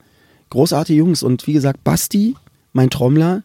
großartige 0.49 0.97
Jungs 0.99 1.23
und 1.23 1.47
wie 1.47 1.53
gesagt 1.53 1.83
Basti, 1.83 2.35
mein 2.73 2.89
Trommler, 2.89 3.43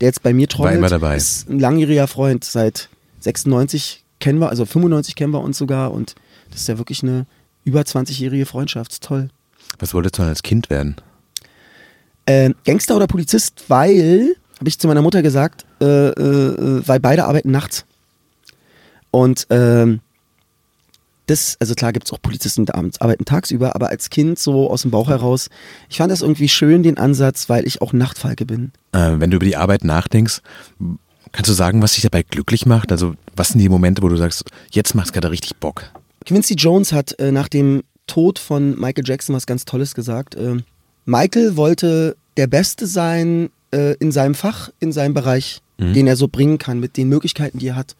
der 0.00 0.08
jetzt 0.08 0.22
bei 0.22 0.32
mir 0.32 0.48
trommelt, 0.48 0.74
ist 1.16 1.48
ein 1.48 1.58
langjähriger 1.60 2.06
Freund. 2.08 2.44
Seit 2.44 2.88
96 3.20 4.02
kennen 4.20 4.38
wir, 4.40 4.48
also 4.50 4.64
95 4.64 5.14
kennen 5.14 5.32
wir 5.32 5.40
uns 5.40 5.58
sogar 5.58 5.92
und 5.92 6.14
das 6.50 6.62
ist 6.62 6.68
ja 6.68 6.78
wirklich 6.78 7.02
eine 7.02 7.26
über 7.64 7.80
20-jährige 7.80 8.46
Freundschaft. 8.46 9.02
Toll. 9.02 9.28
Was 9.78 9.94
wolltest 9.94 10.18
du 10.18 10.22
denn 10.22 10.28
als 10.28 10.42
Kind 10.42 10.70
werden? 10.70 10.96
Äh, 12.26 12.50
Gangster 12.64 12.96
oder 12.96 13.06
Polizist, 13.06 13.64
weil, 13.68 14.36
habe 14.58 14.68
ich 14.68 14.78
zu 14.78 14.86
meiner 14.86 15.02
Mutter 15.02 15.22
gesagt, 15.22 15.66
äh, 15.80 15.84
äh, 15.84 16.86
weil 16.86 17.00
beide 17.00 17.24
arbeiten 17.24 17.50
nachts. 17.50 17.84
Und 19.10 19.46
ähm, 19.50 20.00
das, 21.26 21.56
also 21.60 21.74
klar 21.74 21.92
gibt 21.92 22.06
es 22.06 22.12
auch 22.12 22.20
Polizisten, 22.20 22.66
die 22.66 22.74
abends 22.74 23.00
arbeiten 23.00 23.24
tagsüber, 23.24 23.74
aber 23.74 23.88
als 23.88 24.10
Kind 24.10 24.38
so 24.38 24.70
aus 24.70 24.82
dem 24.82 24.90
Bauch 24.90 25.08
heraus, 25.08 25.48
ich 25.88 25.98
fand 25.98 26.12
das 26.12 26.22
irgendwie 26.22 26.48
schön, 26.48 26.82
den 26.82 26.98
Ansatz, 26.98 27.48
weil 27.48 27.66
ich 27.66 27.80
auch 27.80 27.92
Nachtfalke 27.92 28.44
bin. 28.44 28.72
Äh, 28.92 29.12
wenn 29.18 29.30
du 29.30 29.36
über 29.36 29.46
die 29.46 29.56
Arbeit 29.56 29.84
nachdenkst, 29.84 30.40
kannst 31.32 31.48
du 31.48 31.54
sagen, 31.54 31.80
was 31.82 31.94
dich 31.94 32.02
dabei 32.02 32.22
glücklich 32.22 32.66
macht? 32.66 32.92
Also, 32.92 33.14
was 33.36 33.48
sind 33.48 33.60
die 33.60 33.68
Momente, 33.68 34.02
wo 34.02 34.08
du 34.08 34.16
sagst, 34.16 34.44
jetzt 34.70 34.94
macht's 34.94 35.12
gerade 35.12 35.30
richtig 35.30 35.56
Bock? 35.56 35.84
Quincy 36.24 36.54
Jones 36.54 36.92
hat 36.92 37.18
äh, 37.18 37.32
nach 37.32 37.48
dem 37.48 37.84
Tod 38.06 38.38
von 38.38 38.78
Michael 38.78 39.04
Jackson 39.06 39.34
was 39.34 39.46
ganz 39.46 39.64
Tolles 39.64 39.94
gesagt. 39.94 40.34
Äh, 40.34 40.56
Michael 41.04 41.56
wollte 41.56 42.16
der 42.36 42.46
Beste 42.46 42.86
sein 42.86 43.50
äh, 43.72 43.94
in 43.98 44.12
seinem 44.12 44.34
Fach, 44.34 44.70
in 44.80 44.92
seinem 44.92 45.14
Bereich, 45.14 45.60
den 45.76 46.06
er 46.06 46.14
so 46.14 46.28
bringen 46.28 46.58
kann, 46.58 46.78
mit 46.78 46.96
den 46.96 47.08
Möglichkeiten, 47.08 47.58
die 47.58 47.66
er 47.66 47.74
hat. 47.74 47.96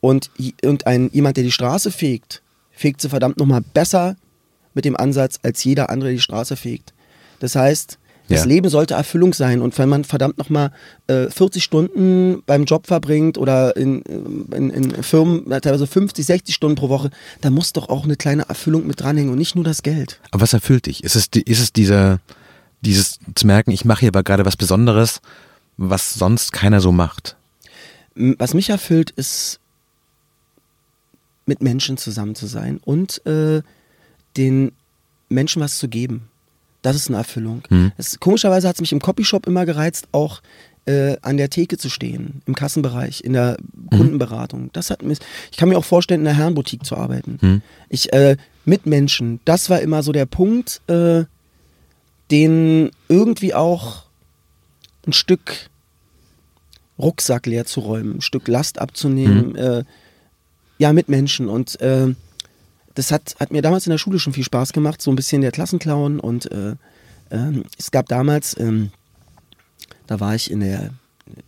Und, 0.00 0.30
und 0.62 0.86
ein, 0.86 1.08
jemand, 1.10 1.38
der 1.38 1.44
die 1.44 1.50
Straße 1.52 1.90
fegt, 1.90 2.42
fegt 2.70 3.00
sie 3.00 3.08
verdammt 3.08 3.38
nochmal 3.38 3.62
besser 3.62 4.16
mit 4.74 4.84
dem 4.84 4.94
Ansatz, 4.94 5.38
als 5.42 5.64
jeder 5.64 5.88
andere 5.88 6.12
die 6.12 6.20
Straße 6.20 6.54
fegt. 6.54 6.92
Das 7.40 7.56
heißt, 7.56 7.97
das 8.28 8.40
Ja. 8.40 8.46
Leben 8.46 8.68
sollte 8.68 8.94
Erfüllung 8.94 9.32
sein. 9.32 9.62
Und 9.62 9.76
wenn 9.78 9.88
man 9.88 10.04
verdammt 10.04 10.38
nochmal 10.38 10.70
äh, 11.06 11.28
40 11.30 11.64
Stunden 11.64 12.42
beim 12.46 12.64
Job 12.64 12.86
verbringt 12.86 13.38
oder 13.38 13.76
in, 13.76 14.02
in, 14.02 14.70
in 14.70 15.02
Firmen 15.02 15.44
teilweise 15.48 15.86
50, 15.86 16.24
60 16.24 16.54
Stunden 16.54 16.76
pro 16.76 16.88
Woche, 16.88 17.10
da 17.40 17.50
muss 17.50 17.72
doch 17.72 17.88
auch 17.88 18.04
eine 18.04 18.16
kleine 18.16 18.48
Erfüllung 18.48 18.86
mit 18.86 19.00
dranhängen 19.00 19.30
und 19.32 19.38
nicht 19.38 19.54
nur 19.54 19.64
das 19.64 19.82
Geld. 19.82 20.20
Aber 20.30 20.42
was 20.42 20.52
erfüllt 20.52 20.86
dich? 20.86 21.02
Ist 21.04 21.16
es, 21.16 21.28
ist 21.34 21.60
es 21.60 21.72
dieser, 21.72 22.20
dieses 22.82 23.18
zu 23.34 23.46
merken, 23.46 23.70
ich 23.70 23.84
mache 23.84 24.00
hier 24.00 24.08
aber 24.10 24.22
gerade 24.22 24.44
was 24.44 24.56
Besonderes, 24.56 25.20
was 25.76 26.14
sonst 26.14 26.52
keiner 26.52 26.80
so 26.80 26.92
macht? 26.92 27.36
Was 28.14 28.52
mich 28.52 28.68
erfüllt, 28.70 29.10
ist 29.10 29.60
mit 31.46 31.62
Menschen 31.62 31.96
zusammen 31.96 32.34
zu 32.34 32.46
sein 32.46 32.78
und 32.84 33.24
äh, 33.26 33.62
den 34.36 34.72
Menschen 35.28 35.62
was 35.62 35.78
zu 35.78 35.88
geben. 35.88 36.28
Das 36.82 36.96
ist 36.96 37.08
eine 37.08 37.18
Erfüllung. 37.18 37.62
Mhm. 37.70 37.92
Es, 37.96 38.20
komischerweise 38.20 38.68
hat 38.68 38.76
es 38.76 38.80
mich 38.80 38.92
im 38.92 39.00
Copyshop 39.00 39.46
immer 39.46 39.66
gereizt, 39.66 40.08
auch 40.12 40.40
äh, 40.86 41.16
an 41.22 41.36
der 41.36 41.50
Theke 41.50 41.76
zu 41.76 41.90
stehen, 41.90 42.40
im 42.46 42.54
Kassenbereich, 42.54 43.22
in 43.22 43.34
der 43.34 43.56
Kundenberatung. 43.90 44.70
Das 44.72 44.90
hat 44.90 45.02
mich, 45.02 45.18
ich 45.50 45.56
kann 45.56 45.68
mir 45.68 45.76
auch 45.76 45.84
vorstellen, 45.84 46.20
in 46.20 46.24
der 46.24 46.36
Herrenboutique 46.36 46.84
zu 46.84 46.96
arbeiten. 46.96 47.38
Mhm. 47.40 47.62
Ich, 47.88 48.12
äh, 48.12 48.36
mit 48.64 48.86
Menschen, 48.86 49.40
das 49.44 49.70
war 49.70 49.80
immer 49.80 50.02
so 50.02 50.12
der 50.12 50.26
Punkt, 50.26 50.80
äh, 50.88 51.24
den 52.30 52.90
irgendwie 53.08 53.54
auch 53.54 54.04
ein 55.06 55.12
Stück 55.12 55.68
Rucksack 56.98 57.46
leer 57.46 57.64
zu 57.64 57.80
räumen, 57.80 58.16
ein 58.16 58.20
Stück 58.20 58.48
Last 58.48 58.80
abzunehmen, 58.80 59.54
äh, 59.56 59.84
ja, 60.78 60.92
mit 60.92 61.08
Menschen. 61.08 61.48
Und 61.48 61.80
äh, 61.80 62.14
das 62.98 63.12
hat, 63.12 63.36
hat 63.38 63.52
mir 63.52 63.62
damals 63.62 63.86
in 63.86 63.90
der 63.90 63.98
Schule 63.98 64.18
schon 64.18 64.32
viel 64.32 64.42
Spaß 64.42 64.72
gemacht, 64.72 65.00
so 65.00 65.12
ein 65.12 65.16
bisschen 65.16 65.40
der 65.40 65.52
Klassenclown. 65.52 66.18
Und 66.18 66.50
äh, 66.50 66.74
ähm, 67.30 67.62
es 67.78 67.92
gab 67.92 68.08
damals, 68.08 68.58
ähm, 68.58 68.90
da 70.08 70.18
war 70.18 70.34
ich 70.34 70.50
in 70.50 70.58
der 70.58 70.90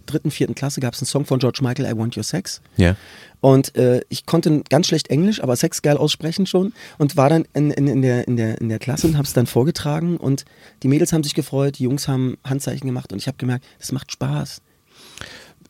dritten, 0.06 0.30
vierten 0.30 0.54
Klasse, 0.54 0.80
gab 0.80 0.94
es 0.94 1.00
einen 1.00 1.08
Song 1.08 1.24
von 1.24 1.40
George 1.40 1.58
Michael, 1.62 1.90
I 1.90 1.98
Want 1.98 2.16
Your 2.16 2.22
Sex. 2.22 2.60
Ja. 2.76 2.94
Und 3.40 3.74
äh, 3.74 4.02
ich 4.10 4.26
konnte 4.26 4.62
ganz 4.68 4.86
schlecht 4.86 5.08
Englisch, 5.08 5.42
aber 5.42 5.56
Sex 5.56 5.82
geil 5.82 5.96
aussprechen 5.96 6.46
schon 6.46 6.72
und 6.98 7.16
war 7.16 7.28
dann 7.28 7.46
in, 7.52 7.72
in, 7.72 7.88
in, 7.88 8.02
der, 8.02 8.28
in, 8.28 8.36
der, 8.36 8.60
in 8.60 8.68
der 8.68 8.78
Klasse 8.78 9.08
und 9.08 9.16
habe 9.16 9.26
es 9.26 9.32
dann 9.32 9.46
vorgetragen 9.46 10.18
und 10.18 10.44
die 10.84 10.88
Mädels 10.88 11.12
haben 11.12 11.24
sich 11.24 11.34
gefreut, 11.34 11.78
die 11.78 11.84
Jungs 11.84 12.06
haben 12.06 12.36
Handzeichen 12.44 12.86
gemacht 12.86 13.12
und 13.12 13.18
ich 13.18 13.26
habe 13.26 13.38
gemerkt, 13.38 13.64
das 13.78 13.90
macht 13.90 14.12
Spaß. 14.12 14.60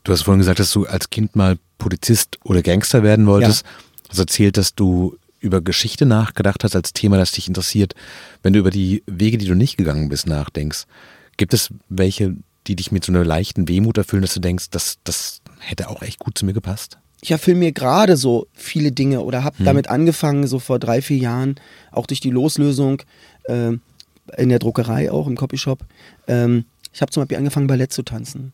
Du 0.02 0.12
hast 0.12 0.22
vorhin 0.22 0.40
gesagt, 0.40 0.58
dass 0.58 0.72
du 0.72 0.84
als 0.84 1.08
Kind 1.08 1.36
mal 1.36 1.58
Polizist 1.78 2.38
oder 2.44 2.60
Gangster 2.60 3.02
werden 3.02 3.26
wolltest. 3.26 3.64
Hast 4.08 4.18
erzählt, 4.18 4.56
dass 4.56 4.74
du 4.74 5.16
über 5.40 5.60
Geschichte 5.60 6.06
nachgedacht 6.06 6.62
hast 6.64 6.76
als 6.76 6.92
Thema, 6.92 7.16
das 7.16 7.32
dich 7.32 7.48
interessiert. 7.48 7.94
Wenn 8.42 8.52
du 8.52 8.58
über 8.58 8.70
die 8.70 9.02
Wege, 9.06 9.38
die 9.38 9.46
du 9.46 9.54
nicht 9.54 9.76
gegangen 9.76 10.08
bist, 10.08 10.26
nachdenkst, 10.26 10.84
gibt 11.36 11.54
es 11.54 11.70
welche, 11.88 12.36
die 12.66 12.76
dich 12.76 12.92
mit 12.92 13.04
so 13.04 13.12
einer 13.12 13.24
leichten 13.24 13.68
Wehmut 13.68 13.98
erfüllen, 13.98 14.22
dass 14.22 14.34
du 14.34 14.40
denkst, 14.40 14.66
das, 14.70 14.98
das 15.04 15.40
hätte 15.58 15.88
auch 15.88 16.02
echt 16.02 16.18
gut 16.18 16.36
zu 16.38 16.44
mir 16.44 16.52
gepasst? 16.52 16.98
ich 17.22 17.30
erfülle 17.30 17.58
mir 17.58 17.72
gerade 17.72 18.16
so 18.16 18.46
viele 18.54 18.92
Dinge 18.92 19.20
oder 19.20 19.44
habe 19.44 19.58
Hm. 19.58 19.66
damit 19.66 19.88
angefangen, 19.88 20.46
so 20.46 20.58
vor 20.58 20.78
drei, 20.78 21.02
vier 21.02 21.18
Jahren, 21.18 21.56
auch 21.92 22.06
durch 22.06 22.20
die 22.20 22.30
Loslösung 22.30 23.02
äh, 23.44 23.72
in 24.38 24.48
der 24.48 24.58
Druckerei 24.58 25.10
auch, 25.10 25.26
im 25.26 25.36
Copyshop. 25.36 25.84
Ähm, 26.26 26.64
ich 26.92 27.02
habe 27.02 27.12
zum 27.12 27.22
Beispiel 27.22 27.36
angefangen, 27.36 27.66
Ballett 27.66 27.92
zu 27.92 28.02
tanzen, 28.02 28.52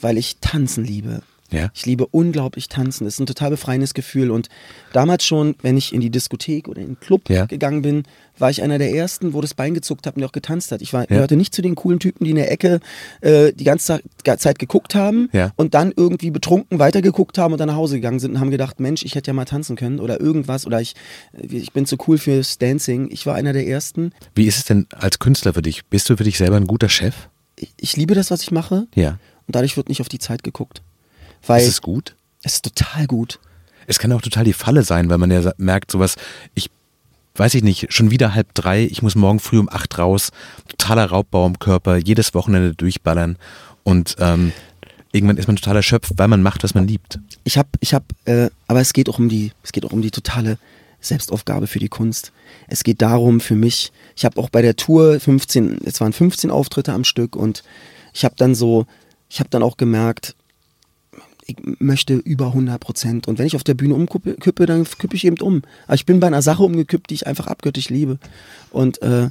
weil 0.00 0.18
ich 0.18 0.36
Tanzen 0.40 0.84
liebe. 0.84 1.22
Ja. 1.50 1.70
Ich 1.74 1.86
liebe 1.86 2.06
unglaublich 2.06 2.68
Tanzen. 2.68 3.04
Das 3.04 3.14
ist 3.14 3.20
ein 3.20 3.26
total 3.26 3.50
befreiendes 3.50 3.94
Gefühl. 3.94 4.30
Und 4.30 4.48
damals 4.92 5.24
schon, 5.24 5.54
wenn 5.62 5.76
ich 5.76 5.92
in 5.92 6.00
die 6.00 6.10
Diskothek 6.10 6.68
oder 6.68 6.80
in 6.80 6.88
den 6.88 7.00
Club 7.00 7.28
Ja. 7.30 7.46
gegangen 7.46 7.82
bin, 7.82 8.04
war 8.38 8.50
ich 8.50 8.62
einer 8.62 8.78
der 8.78 8.92
ersten, 8.92 9.32
wo 9.34 9.40
das 9.40 9.54
Bein 9.54 9.74
gezuckt 9.74 10.06
hat 10.06 10.16
und 10.16 10.20
der 10.20 10.28
auch 10.28 10.32
getanzt 10.32 10.72
hat. 10.72 10.82
Ich 10.82 10.92
war, 10.92 11.02
Ja. 11.02 11.06
gehörte 11.06 11.36
nicht 11.36 11.54
zu 11.54 11.62
den 11.62 11.76
coolen 11.76 12.00
Typen, 12.00 12.24
die 12.24 12.30
in 12.30 12.36
der 12.36 12.50
Ecke 12.50 12.80
äh, 13.20 13.52
die 13.52 13.62
ganze 13.64 14.00
Zeit- 14.24 14.58
geguckt 14.58 14.94
haben 14.96 15.28
Ja. 15.32 15.52
und 15.56 15.74
dann 15.74 15.92
irgendwie 15.96 16.30
betrunken 16.30 16.78
weitergeguckt 16.80 17.38
haben 17.38 17.52
und 17.52 17.58
dann 17.58 17.68
nach 17.68 17.76
Hause 17.76 17.96
gegangen 17.96 18.18
sind 18.18 18.32
und 18.32 18.40
haben 18.40 18.50
gedacht, 18.50 18.80
Mensch, 18.80 19.04
ich 19.04 19.14
hätte 19.14 19.28
ja 19.28 19.34
mal 19.34 19.44
tanzen 19.44 19.76
können 19.76 20.00
oder 20.00 20.20
irgendwas 20.20 20.66
oder 20.66 20.80
ich, 20.80 20.94
ich 21.40 21.72
bin 21.72 21.86
zu 21.86 21.96
cool 22.08 22.18
fürs 22.18 22.58
Dancing. 22.58 23.08
Ich 23.12 23.26
war 23.26 23.34
einer 23.36 23.52
der 23.52 23.66
ersten. 23.68 24.12
Wie 24.34 24.46
ist 24.46 24.56
es 24.58 24.64
denn 24.64 24.86
als 24.90 25.18
Künstler 25.20 25.54
für 25.54 25.62
dich? 25.62 25.84
Bist 25.86 26.08
du 26.10 26.16
für 26.16 26.24
dich 26.24 26.38
selber 26.38 26.56
ein 26.56 26.66
guter 26.66 26.88
Chef? 26.88 27.14
Ich, 27.56 27.72
ich 27.78 27.96
liebe 27.96 28.14
das, 28.14 28.30
was 28.32 28.42
ich 28.42 28.50
mache 28.50 28.88
Ja. 28.96 29.10
und 29.46 29.54
dadurch 29.54 29.76
wird 29.76 29.88
nicht 29.88 30.00
auf 30.00 30.08
die 30.08 30.18
Zeit 30.18 30.42
geguckt. 30.42 30.82
Weil 31.46 31.62
Ist 31.62 31.68
es 31.68 31.82
gut? 31.82 32.14
es 32.42 32.54
ist 32.54 32.64
total 32.64 33.06
gut. 33.06 33.40
Es 33.86 33.98
kann 33.98 34.12
auch 34.12 34.22
total 34.22 34.44
die 34.44 34.52
Falle 34.52 34.82
sein, 34.82 35.08
weil 35.08 35.18
man 35.18 35.30
ja 35.30 35.52
merkt, 35.56 35.90
sowas, 35.90 36.16
ich 36.54 36.70
weiß 37.36 37.54
ich 37.54 37.62
nicht, 37.62 37.92
schon 37.92 38.10
wieder 38.10 38.34
halb 38.34 38.54
drei, 38.54 38.84
ich 38.84 39.02
muss 39.02 39.16
morgen 39.16 39.40
früh 39.40 39.58
um 39.58 39.68
acht 39.68 39.98
raus, 39.98 40.30
totaler 40.68 41.06
Raubbau 41.06 41.46
im 41.46 41.58
Körper, 41.58 41.96
jedes 41.96 42.32
Wochenende 42.34 42.74
durchballern 42.74 43.36
und 43.82 44.16
ähm, 44.20 44.52
irgendwann 45.12 45.36
ist 45.36 45.48
man 45.48 45.56
total 45.56 45.76
erschöpft, 45.76 46.12
weil 46.16 46.28
man 46.28 46.42
macht, 46.42 46.62
was 46.62 46.74
man 46.74 46.86
liebt. 46.86 47.18
Ich 47.42 47.58
habe, 47.58 47.68
ich 47.80 47.92
habe, 47.92 48.04
äh, 48.24 48.50
aber 48.68 48.80
es 48.80 48.92
geht 48.92 49.08
auch 49.08 49.18
um 49.18 49.28
die, 49.28 49.52
es 49.62 49.72
geht 49.72 49.84
auch 49.84 49.92
um 49.92 50.02
die 50.02 50.12
totale 50.12 50.58
Selbstaufgabe 51.00 51.66
für 51.66 51.80
die 51.80 51.88
Kunst. 51.88 52.32
Es 52.68 52.84
geht 52.84 53.02
darum 53.02 53.40
für 53.40 53.56
mich. 53.56 53.92
Ich 54.16 54.24
habe 54.24 54.40
auch 54.40 54.48
bei 54.48 54.62
der 54.62 54.76
Tour 54.76 55.18
15, 55.18 55.80
es 55.84 56.00
waren 56.00 56.12
15 56.12 56.50
Auftritte 56.50 56.92
am 56.92 57.04
Stück 57.04 57.36
und 57.36 57.64
ich 58.12 58.24
habe 58.24 58.36
dann 58.38 58.54
so, 58.54 58.86
ich 59.28 59.40
habe 59.40 59.50
dann 59.50 59.62
auch 59.62 59.76
gemerkt, 59.76 60.36
ich 61.46 61.56
möchte 61.78 62.14
über 62.14 62.46
100 62.48 62.80
Prozent. 62.80 63.28
Und 63.28 63.38
wenn 63.38 63.46
ich 63.46 63.56
auf 63.56 63.64
der 63.64 63.74
Bühne 63.74 63.94
umkippe, 63.94 64.34
kippe, 64.34 64.66
dann 64.66 64.84
kippe 64.84 65.16
ich 65.16 65.24
eben 65.24 65.40
um. 65.40 65.62
Aber 65.86 65.94
ich 65.94 66.06
bin 66.06 66.20
bei 66.20 66.26
einer 66.26 66.42
Sache 66.42 66.62
umgekippt, 66.62 67.10
die 67.10 67.14
ich 67.14 67.26
einfach 67.26 67.46
abgöttisch 67.46 67.90
liebe. 67.90 68.18
Und 68.70 69.02
äh, 69.02 69.30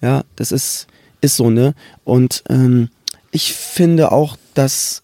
ja, 0.00 0.24
das 0.36 0.52
ist, 0.52 0.86
ist 1.20 1.36
so, 1.36 1.50
ne? 1.50 1.74
Und 2.04 2.44
ähm, 2.48 2.88
ich 3.30 3.52
finde 3.52 4.12
auch, 4.12 4.36
dass, 4.54 5.02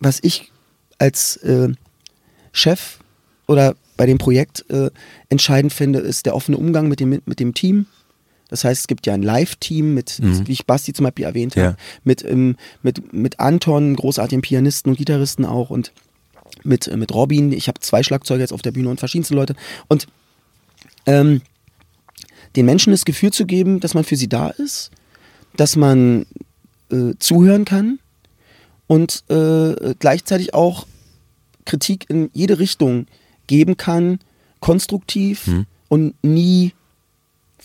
was 0.00 0.18
ich 0.22 0.52
als 0.98 1.36
äh, 1.38 1.68
Chef 2.52 2.98
oder 3.46 3.76
bei 3.96 4.06
dem 4.06 4.18
Projekt 4.18 4.68
äh, 4.70 4.90
entscheidend 5.28 5.72
finde, 5.72 6.00
ist 6.00 6.26
der 6.26 6.34
offene 6.34 6.56
Umgang 6.56 6.88
mit 6.88 7.00
dem, 7.00 7.22
mit 7.24 7.40
dem 7.40 7.54
Team. 7.54 7.86
Das 8.54 8.62
heißt, 8.62 8.82
es 8.82 8.86
gibt 8.86 9.04
ja 9.06 9.14
ein 9.14 9.22
Live-Team 9.22 9.94
mit, 9.94 10.20
Mhm. 10.20 10.46
wie 10.46 10.52
ich 10.52 10.64
Basti 10.64 10.92
zum 10.92 11.02
Beispiel 11.04 11.24
erwähnt 11.24 11.56
Ja. 11.56 11.64
habe, 11.64 11.76
mit, 12.04 12.24
ähm, 12.24 12.54
mit, 12.82 13.12
mit 13.12 13.40
Anton, 13.40 13.96
großartigen 13.96 14.42
Pianisten 14.42 14.90
und 14.92 14.96
Gitarristen 14.96 15.44
auch 15.44 15.70
und 15.70 15.90
mit, 16.62 16.86
äh, 16.86 16.96
mit 16.96 17.12
Robin. 17.12 17.50
Ich 17.50 17.66
habe 17.66 17.80
zwei 17.80 18.04
Schlagzeuger 18.04 18.40
jetzt 18.42 18.52
auf 18.52 18.62
der 18.62 18.70
Bühne 18.70 18.90
und 18.90 19.00
verschiedenste 19.00 19.34
Leute. 19.34 19.56
Und 19.88 20.06
ähm, 21.06 21.42
den 22.54 22.64
Menschen 22.66 22.92
das 22.92 23.04
Gefühl 23.04 23.32
zu 23.32 23.44
geben, 23.44 23.80
dass 23.80 23.94
man 23.94 24.04
für 24.04 24.14
sie 24.16 24.28
da 24.28 24.50
ist, 24.50 24.92
dass 25.56 25.74
man 25.74 26.24
äh, 26.92 27.14
zuhören 27.18 27.64
kann 27.64 27.98
und 28.86 29.24
äh, 29.30 29.94
gleichzeitig 29.98 30.54
auch 30.54 30.86
Kritik 31.64 32.08
in 32.08 32.30
jede 32.32 32.60
Richtung 32.60 33.06
geben 33.48 33.76
kann, 33.76 34.20
konstruktiv 34.60 35.46
Hm. 35.46 35.66
und 35.88 36.14
nie 36.22 36.72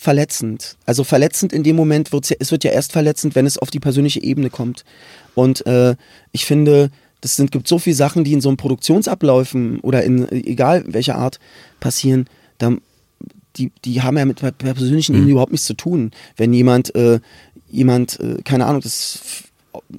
verletzend. 0.00 0.78
Also 0.86 1.04
verletzend 1.04 1.52
in 1.52 1.62
dem 1.62 1.76
Moment 1.76 2.10
wird 2.10 2.30
ja, 2.30 2.36
es 2.40 2.50
wird 2.50 2.64
ja 2.64 2.70
erst 2.70 2.92
verletzend, 2.92 3.34
wenn 3.34 3.44
es 3.44 3.58
auf 3.58 3.68
die 3.68 3.80
persönliche 3.80 4.22
Ebene 4.22 4.48
kommt. 4.48 4.86
Und 5.34 5.66
äh, 5.66 5.94
ich 6.32 6.46
finde, 6.46 6.90
das 7.20 7.36
sind, 7.36 7.52
gibt 7.52 7.68
so 7.68 7.78
viele 7.78 7.96
Sachen, 7.96 8.24
die 8.24 8.32
in 8.32 8.40
so 8.40 8.48
einem 8.48 8.56
Produktionsabläufen 8.56 9.78
oder 9.80 10.02
in 10.02 10.26
egal 10.32 10.84
welcher 10.86 11.16
Art 11.16 11.38
passieren, 11.80 12.30
da, 12.56 12.72
die, 13.56 13.72
die 13.84 14.00
haben 14.00 14.16
ja 14.16 14.24
mit 14.24 14.40
der 14.40 14.52
persönlichen 14.52 15.14
Ebene 15.14 15.32
überhaupt 15.32 15.52
nichts 15.52 15.66
zu 15.66 15.74
tun. 15.74 16.12
Wenn 16.34 16.54
jemand, 16.54 16.94
äh, 16.94 17.20
jemand, 17.68 18.18
äh, 18.20 18.40
keine 18.42 18.64
Ahnung, 18.64 18.80
das, 18.80 19.20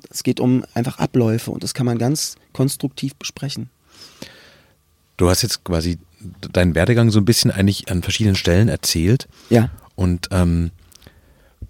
es 0.10 0.24
geht 0.24 0.40
um 0.40 0.66
einfach 0.74 0.98
Abläufe 0.98 1.52
und 1.52 1.62
das 1.62 1.76
kann 1.76 1.86
man 1.86 2.00
ganz 2.00 2.38
konstruktiv 2.54 3.16
besprechen. 3.18 3.70
Du 5.18 5.30
hast 5.30 5.44
jetzt 5.44 5.64
quasi 5.64 6.00
deinen 6.52 6.74
Werdegang 6.74 7.12
so 7.12 7.20
ein 7.20 7.26
bisschen 7.26 7.52
eigentlich 7.52 7.92
an 7.92 8.02
verschiedenen 8.02 8.36
Stellen 8.36 8.68
erzählt. 8.68 9.28
Ja. 9.52 9.70
Und 10.02 10.30
ähm, 10.32 10.72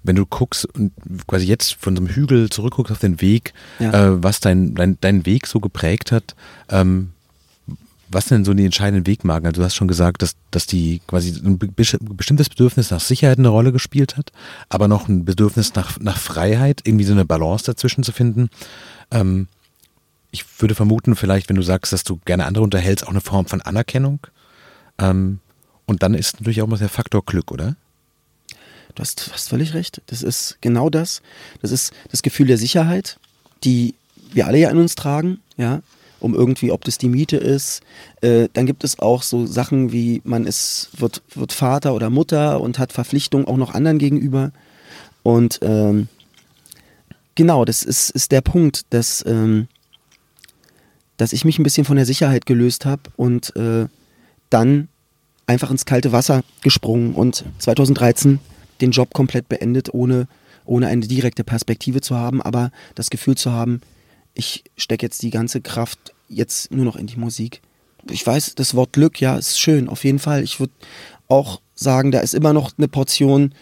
wenn 0.03 0.15
du 0.15 0.25
guckst 0.25 0.65
und 0.65 0.93
quasi 1.27 1.45
jetzt 1.45 1.73
von 1.75 1.95
so 1.95 2.01
einem 2.01 2.11
Hügel 2.15 2.49
zurückguckst 2.49 2.91
auf 2.91 2.99
den 2.99 3.19
Weg, 3.19 3.53
Ja. 3.79 3.91
äh, 3.91 4.23
was 4.23 4.39
dein, 4.39 4.73
dein, 4.73 4.97
dein 5.01 5.25
Weg 5.25 5.47
so 5.47 5.59
geprägt 5.59 6.11
hat, 6.11 6.35
ähm, 6.69 7.11
was 8.13 8.25
sind 8.25 8.39
denn 8.39 8.45
so 8.45 8.53
die 8.53 8.65
entscheidenden 8.65 9.05
Wegmarken? 9.07 9.47
Also 9.47 9.61
du 9.61 9.65
hast 9.65 9.75
schon 9.75 9.87
gesagt, 9.87 10.21
dass, 10.21 10.35
dass 10.49 10.65
die 10.65 11.01
quasi 11.07 11.29
ein 11.45 11.57
be- 11.57 11.67
bestimmtes 11.67 12.49
Bedürfnis 12.49 12.91
nach 12.91 12.99
Sicherheit 12.99 13.37
eine 13.39 13.47
Rolle 13.49 13.71
gespielt 13.71 14.17
hat, 14.17 14.31
aber 14.69 14.87
noch 14.87 15.07
ein 15.07 15.23
Bedürfnis 15.25 15.75
nach, 15.75 15.99
nach 15.99 16.17
Freiheit, 16.17 16.81
irgendwie 16.85 17.05
so 17.05 17.13
eine 17.13 17.25
Balance 17.25 17.65
dazwischen 17.65 18.03
zu 18.03 18.11
finden. 18.11 18.49
Ähm, 19.11 19.47
ich 20.31 20.45
würde 20.59 20.75
vermuten, 20.75 21.15
vielleicht, 21.15 21.47
wenn 21.49 21.57
du 21.57 21.61
sagst, 21.63 21.93
dass 21.93 22.03
du 22.05 22.19
gerne 22.25 22.45
andere 22.45 22.63
unterhältst, 22.63 23.05
auch 23.05 23.11
eine 23.11 23.21
Form 23.21 23.45
von 23.45 23.61
Anerkennung. 23.61 24.19
Ähm, 24.97 25.39
und 25.85 26.03
dann 26.03 26.13
ist 26.13 26.39
natürlich 26.39 26.61
auch 26.61 26.67
noch 26.67 26.79
der 26.79 26.89
Faktor 26.89 27.23
Glück, 27.25 27.51
oder? 27.51 27.75
Du 28.95 29.01
hast, 29.01 29.27
du 29.27 29.31
hast 29.31 29.49
völlig 29.49 29.73
recht. 29.73 30.01
Das 30.07 30.21
ist 30.21 30.57
genau 30.61 30.89
das. 30.89 31.21
Das 31.61 31.71
ist 31.71 31.93
das 32.09 32.21
Gefühl 32.21 32.47
der 32.47 32.57
Sicherheit, 32.57 33.17
die 33.63 33.95
wir 34.33 34.47
alle 34.47 34.59
ja 34.59 34.69
in 34.69 34.77
uns 34.77 34.95
tragen, 34.95 35.39
ja, 35.57 35.81
um 36.19 36.35
irgendwie, 36.35 36.71
ob 36.71 36.85
das 36.85 36.97
die 36.97 37.09
Miete 37.09 37.37
ist. 37.37 37.81
Äh, 38.21 38.47
dann 38.53 38.65
gibt 38.65 38.83
es 38.83 38.99
auch 38.99 39.23
so 39.23 39.45
Sachen 39.45 39.91
wie, 39.91 40.21
man 40.23 40.45
ist, 40.45 40.89
wird, 40.97 41.21
wird 41.33 41.51
Vater 41.51 41.93
oder 41.93 42.09
Mutter 42.09 42.61
und 42.61 42.79
hat 42.79 42.93
Verpflichtungen 42.93 43.47
auch 43.47 43.57
noch 43.57 43.73
anderen 43.73 43.97
gegenüber. 43.97 44.51
Und 45.23 45.59
ähm, 45.61 46.07
genau, 47.35 47.65
das 47.65 47.83
ist, 47.83 48.11
ist 48.11 48.31
der 48.31 48.41
Punkt, 48.41 48.85
dass, 48.91 49.25
ähm, 49.25 49.67
dass 51.17 51.33
ich 51.33 51.45
mich 51.45 51.59
ein 51.59 51.63
bisschen 51.63 51.85
von 51.85 51.97
der 51.97 52.05
Sicherheit 52.05 52.45
gelöst 52.45 52.85
habe 52.85 53.03
und 53.17 53.55
äh, 53.55 53.87
dann 54.49 54.87
einfach 55.47 55.71
ins 55.71 55.85
kalte 55.85 56.11
Wasser 56.11 56.43
gesprungen 56.61 57.13
und 57.13 57.43
2013 57.59 58.39
den 58.81 58.91
Job 58.91 59.13
komplett 59.13 59.49
beendet, 59.49 59.93
ohne, 59.93 60.27
ohne 60.65 60.87
eine 60.87 61.07
direkte 61.07 61.43
Perspektive 61.43 62.01
zu 62.01 62.15
haben, 62.15 62.41
aber 62.41 62.71
das 62.95 63.09
Gefühl 63.09 63.35
zu 63.35 63.51
haben, 63.51 63.81
ich 64.33 64.63
stecke 64.77 65.05
jetzt 65.05 65.21
die 65.21 65.29
ganze 65.29 65.61
Kraft 65.61 66.13
jetzt 66.27 66.71
nur 66.71 66.85
noch 66.85 66.95
in 66.95 67.07
die 67.07 67.17
Musik. 67.17 67.61
Ich 68.09 68.25
weiß, 68.25 68.55
das 68.55 68.75
Wort 68.75 68.93
Glück, 68.93 69.19
ja, 69.19 69.37
ist 69.37 69.59
schön, 69.59 69.89
auf 69.89 70.03
jeden 70.03 70.19
Fall. 70.19 70.43
Ich 70.43 70.59
würde 70.59 70.73
auch 71.27 71.61
sagen, 71.75 72.11
da 72.11 72.19
ist 72.19 72.33
immer 72.33 72.53
noch 72.53 72.71
eine 72.77 72.87
Portion 72.87 73.53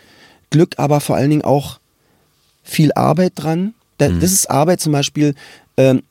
Glück, 0.50 0.76
aber 0.78 1.00
vor 1.00 1.16
allen 1.16 1.30
Dingen 1.30 1.44
auch 1.44 1.80
viel 2.64 2.92
Arbeit 2.94 3.34
dran. 3.36 3.74
Da, 3.98 4.10
Das 4.10 4.32
ist 4.32 4.50
Arbeit 4.50 4.80
zum 4.80 4.94
Beispiel. 4.94 5.36
Ähm, 5.78 6.04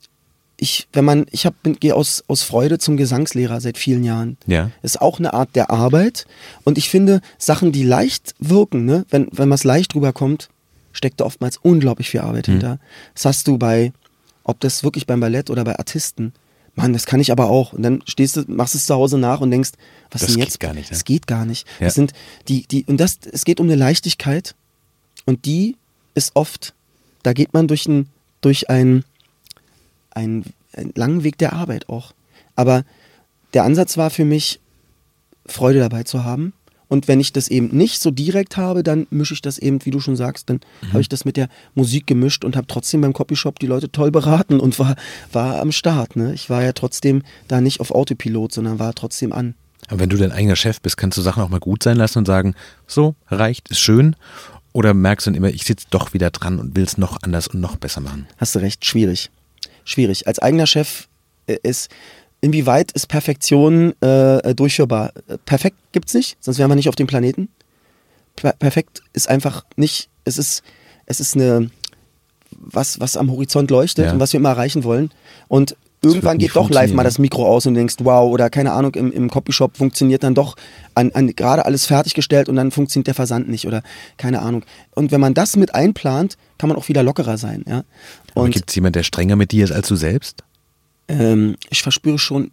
ich, 0.60 0.88
wenn 0.92 1.04
man, 1.04 1.26
ich 1.30 1.48
gehe 1.78 1.94
aus, 1.94 2.24
aus 2.26 2.42
Freude 2.42 2.78
zum 2.78 2.96
Gesangslehrer 2.96 3.60
seit 3.60 3.78
vielen 3.78 4.02
Jahren. 4.02 4.36
Ja. 4.46 4.70
Ist 4.82 5.00
auch 5.00 5.20
eine 5.20 5.32
Art 5.32 5.54
der 5.54 5.70
Arbeit. 5.70 6.26
Und 6.64 6.78
ich 6.78 6.90
finde, 6.90 7.20
Sachen, 7.38 7.70
die 7.70 7.84
leicht 7.84 8.34
wirken, 8.40 8.84
ne, 8.84 9.06
wenn, 9.08 9.28
wenn 9.30 9.48
man 9.48 9.54
es 9.54 9.64
leicht 9.64 9.94
rüberkommt, 9.94 10.48
steckt 10.92 11.20
da 11.20 11.24
oftmals 11.24 11.58
unglaublich 11.58 12.10
viel 12.10 12.20
Arbeit 12.20 12.46
hinter. 12.46 12.80
Das 13.14 13.24
hast 13.24 13.46
du 13.46 13.56
bei, 13.56 13.92
ob 14.42 14.58
das 14.58 14.82
wirklich 14.82 15.06
beim 15.06 15.20
Ballett 15.20 15.48
oder 15.48 15.62
bei 15.62 15.78
Artisten. 15.78 16.32
Mann, 16.74 16.92
das 16.92 17.06
kann 17.06 17.20
ich 17.20 17.30
aber 17.30 17.48
auch. 17.50 17.72
Und 17.72 17.82
dann 17.82 18.02
stehst 18.06 18.36
du, 18.36 18.44
machst 18.48 18.74
es 18.74 18.86
zu 18.86 18.94
Hause 18.94 19.16
nach 19.18 19.40
und 19.40 19.50
denkst, 19.52 19.70
was 20.10 20.22
Das 20.22 20.30
denn 20.30 20.38
geht 20.38 20.44
jetzt? 20.46 20.60
gar 20.60 20.74
nicht, 20.74 20.90
ne? 20.90 20.96
Das 20.96 21.04
geht 21.04 21.26
gar 21.28 21.44
nicht. 21.44 21.66
Ja. 21.78 21.86
Das 21.86 21.94
sind 21.94 22.12
die, 22.48 22.66
die, 22.66 22.84
und 22.84 22.98
das, 22.98 23.18
es 23.30 23.44
geht 23.44 23.60
um 23.60 23.66
eine 23.66 23.76
Leichtigkeit. 23.76 24.56
Und 25.24 25.44
die 25.44 25.76
ist 26.14 26.34
oft, 26.34 26.74
da 27.22 27.32
geht 27.32 27.52
man 27.52 27.68
durch 27.68 27.86
ein, 27.86 28.08
durch 28.40 28.70
ein, 28.70 29.04
einen, 30.18 30.44
einen 30.72 30.92
langen 30.94 31.24
Weg 31.24 31.38
der 31.38 31.52
Arbeit 31.52 31.88
auch. 31.88 32.12
Aber 32.56 32.84
der 33.54 33.64
Ansatz 33.64 33.96
war 33.96 34.10
für 34.10 34.24
mich, 34.24 34.60
Freude 35.46 35.78
dabei 35.78 36.02
zu 36.02 36.24
haben. 36.24 36.52
Und 36.88 37.06
wenn 37.06 37.20
ich 37.20 37.32
das 37.32 37.48
eben 37.48 37.68
nicht 37.68 38.00
so 38.00 38.10
direkt 38.10 38.56
habe, 38.56 38.82
dann 38.82 39.06
mische 39.10 39.34
ich 39.34 39.42
das 39.42 39.58
eben, 39.58 39.84
wie 39.84 39.90
du 39.90 40.00
schon 40.00 40.16
sagst, 40.16 40.48
dann 40.48 40.60
habe 40.88 41.02
ich 41.02 41.08
das 41.08 41.26
mit 41.26 41.36
der 41.36 41.48
Musik 41.74 42.06
gemischt 42.06 42.44
und 42.44 42.56
habe 42.56 42.66
trotzdem 42.66 43.02
beim 43.02 43.12
Copyshop 43.12 43.58
die 43.58 43.66
Leute 43.66 43.92
toll 43.92 44.10
beraten 44.10 44.58
und 44.58 44.78
war, 44.78 44.96
war 45.32 45.60
am 45.60 45.70
Start. 45.70 46.16
Ne? 46.16 46.32
Ich 46.32 46.48
war 46.48 46.62
ja 46.62 46.72
trotzdem 46.72 47.22
da 47.46 47.60
nicht 47.60 47.80
auf 47.80 47.90
Autopilot, 47.90 48.52
sondern 48.52 48.78
war 48.78 48.94
trotzdem 48.94 49.34
an. 49.34 49.54
Aber 49.88 50.00
wenn 50.00 50.08
du 50.08 50.16
dein 50.16 50.32
eigener 50.32 50.56
Chef 50.56 50.80
bist, 50.80 50.96
kannst 50.96 51.18
du 51.18 51.22
Sachen 51.22 51.42
auch 51.42 51.50
mal 51.50 51.60
gut 51.60 51.82
sein 51.82 51.96
lassen 51.96 52.18
und 52.18 52.26
sagen, 52.26 52.54
so, 52.86 53.14
reicht, 53.28 53.68
ist 53.70 53.80
schön. 53.80 54.16
Oder 54.72 54.94
merkst 54.94 55.26
du 55.26 55.30
dann 55.30 55.36
immer, 55.36 55.48
ich 55.48 55.64
sitze 55.64 55.86
doch 55.90 56.14
wieder 56.14 56.30
dran 56.30 56.58
und 56.58 56.74
will 56.74 56.84
es 56.84 56.96
noch 56.98 57.22
anders 57.22 57.48
und 57.48 57.60
noch 57.60 57.76
besser 57.76 58.00
machen? 58.00 58.26
Hast 58.38 58.54
du 58.54 58.60
recht, 58.60 58.84
schwierig. 58.84 59.30
Schwierig. 59.88 60.26
Als 60.26 60.38
eigener 60.38 60.66
Chef 60.66 61.08
äh, 61.46 61.56
ist, 61.62 61.88
inwieweit 62.42 62.92
ist 62.92 63.08
Perfektion 63.08 63.94
äh, 64.02 64.54
durchführbar? 64.54 65.12
Perfekt 65.46 65.76
gibt's 65.92 66.12
nicht, 66.12 66.36
sonst 66.40 66.58
wären 66.58 66.70
wir 66.70 66.74
nicht 66.76 66.90
auf 66.90 66.94
dem 66.94 67.06
Planeten. 67.06 67.48
Per 68.36 68.52
perfekt 68.52 69.00
ist 69.14 69.30
einfach 69.30 69.64
nicht, 69.76 70.10
es 70.24 70.36
ist, 70.36 70.62
es 71.06 71.20
ist 71.20 71.34
eine, 71.36 71.70
was, 72.50 73.00
was 73.00 73.16
am 73.16 73.30
Horizont 73.30 73.70
leuchtet 73.70 74.04
Ja. 74.04 74.12
und 74.12 74.20
was 74.20 74.34
wir 74.34 74.38
immer 74.40 74.50
erreichen 74.50 74.84
wollen. 74.84 75.10
Und 75.48 75.74
irgendwann 76.02 76.38
geht 76.38 76.54
doch 76.54 76.68
live 76.70 76.92
mal 76.92 77.02
das 77.02 77.18
Mikro 77.18 77.46
aus 77.46 77.66
und 77.66 77.74
du 77.74 77.80
denkst, 77.80 77.96
wow, 78.00 78.30
oder 78.30 78.50
keine 78.50 78.72
Ahnung, 78.72 78.94
im, 78.94 79.10
im 79.10 79.30
Copyshop 79.30 79.76
funktioniert 79.76 80.22
dann 80.22 80.34
doch 80.34 80.54
an, 80.94 81.10
an 81.12 81.34
gerade 81.34 81.64
alles 81.64 81.86
fertiggestellt 81.86 82.48
und 82.48 82.56
dann 82.56 82.70
funktioniert 82.70 83.08
der 83.08 83.14
Versand 83.14 83.48
nicht 83.48 83.66
oder 83.66 83.82
keine 84.18 84.40
Ahnung. 84.40 84.64
Und 84.94 85.10
wenn 85.10 85.20
man 85.20 85.34
das 85.34 85.56
mit 85.56 85.74
einplant, 85.74 86.36
kann 86.58 86.68
man 86.68 86.76
auch 86.76 86.88
wieder 86.88 87.02
lockerer 87.02 87.38
sein. 87.38 87.64
Ja? 87.66 87.82
Und 88.42 88.50
gibt 88.52 88.70
es 88.70 88.74
jemanden, 88.74 88.94
der 88.94 89.02
strenger 89.02 89.36
mit 89.36 89.52
dir 89.52 89.64
ist 89.64 89.72
als 89.72 89.88
du 89.88 89.96
selbst? 89.96 90.44
ähm, 91.08 91.56
ich 91.70 91.82
verspüre 91.82 92.18
schon 92.18 92.52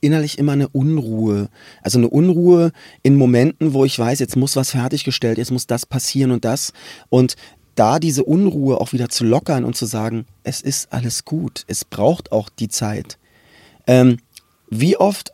innerlich 0.00 0.38
immer 0.38 0.52
eine 0.52 0.68
Unruhe. 0.68 1.48
Also 1.82 1.98
eine 1.98 2.08
Unruhe 2.08 2.72
in 3.02 3.16
Momenten, 3.16 3.72
wo 3.72 3.84
ich 3.84 3.98
weiß, 3.98 4.18
jetzt 4.20 4.36
muss 4.36 4.54
was 4.54 4.70
fertiggestellt, 4.70 5.38
jetzt 5.38 5.50
muss 5.50 5.66
das 5.66 5.86
passieren 5.86 6.30
und 6.30 6.44
das. 6.44 6.72
Und 7.08 7.34
da 7.74 7.98
diese 7.98 8.24
Unruhe 8.24 8.80
auch 8.80 8.92
wieder 8.92 9.08
zu 9.08 9.24
lockern 9.24 9.64
und 9.64 9.76
zu 9.76 9.86
sagen, 9.86 10.26
es 10.44 10.60
ist 10.60 10.92
alles 10.92 11.24
gut, 11.24 11.64
es 11.66 11.84
braucht 11.84 12.30
auch 12.30 12.48
die 12.48 12.68
Zeit. 12.68 13.18
Ähm, 13.86 14.18
wie 14.70 14.96
oft 14.96 15.32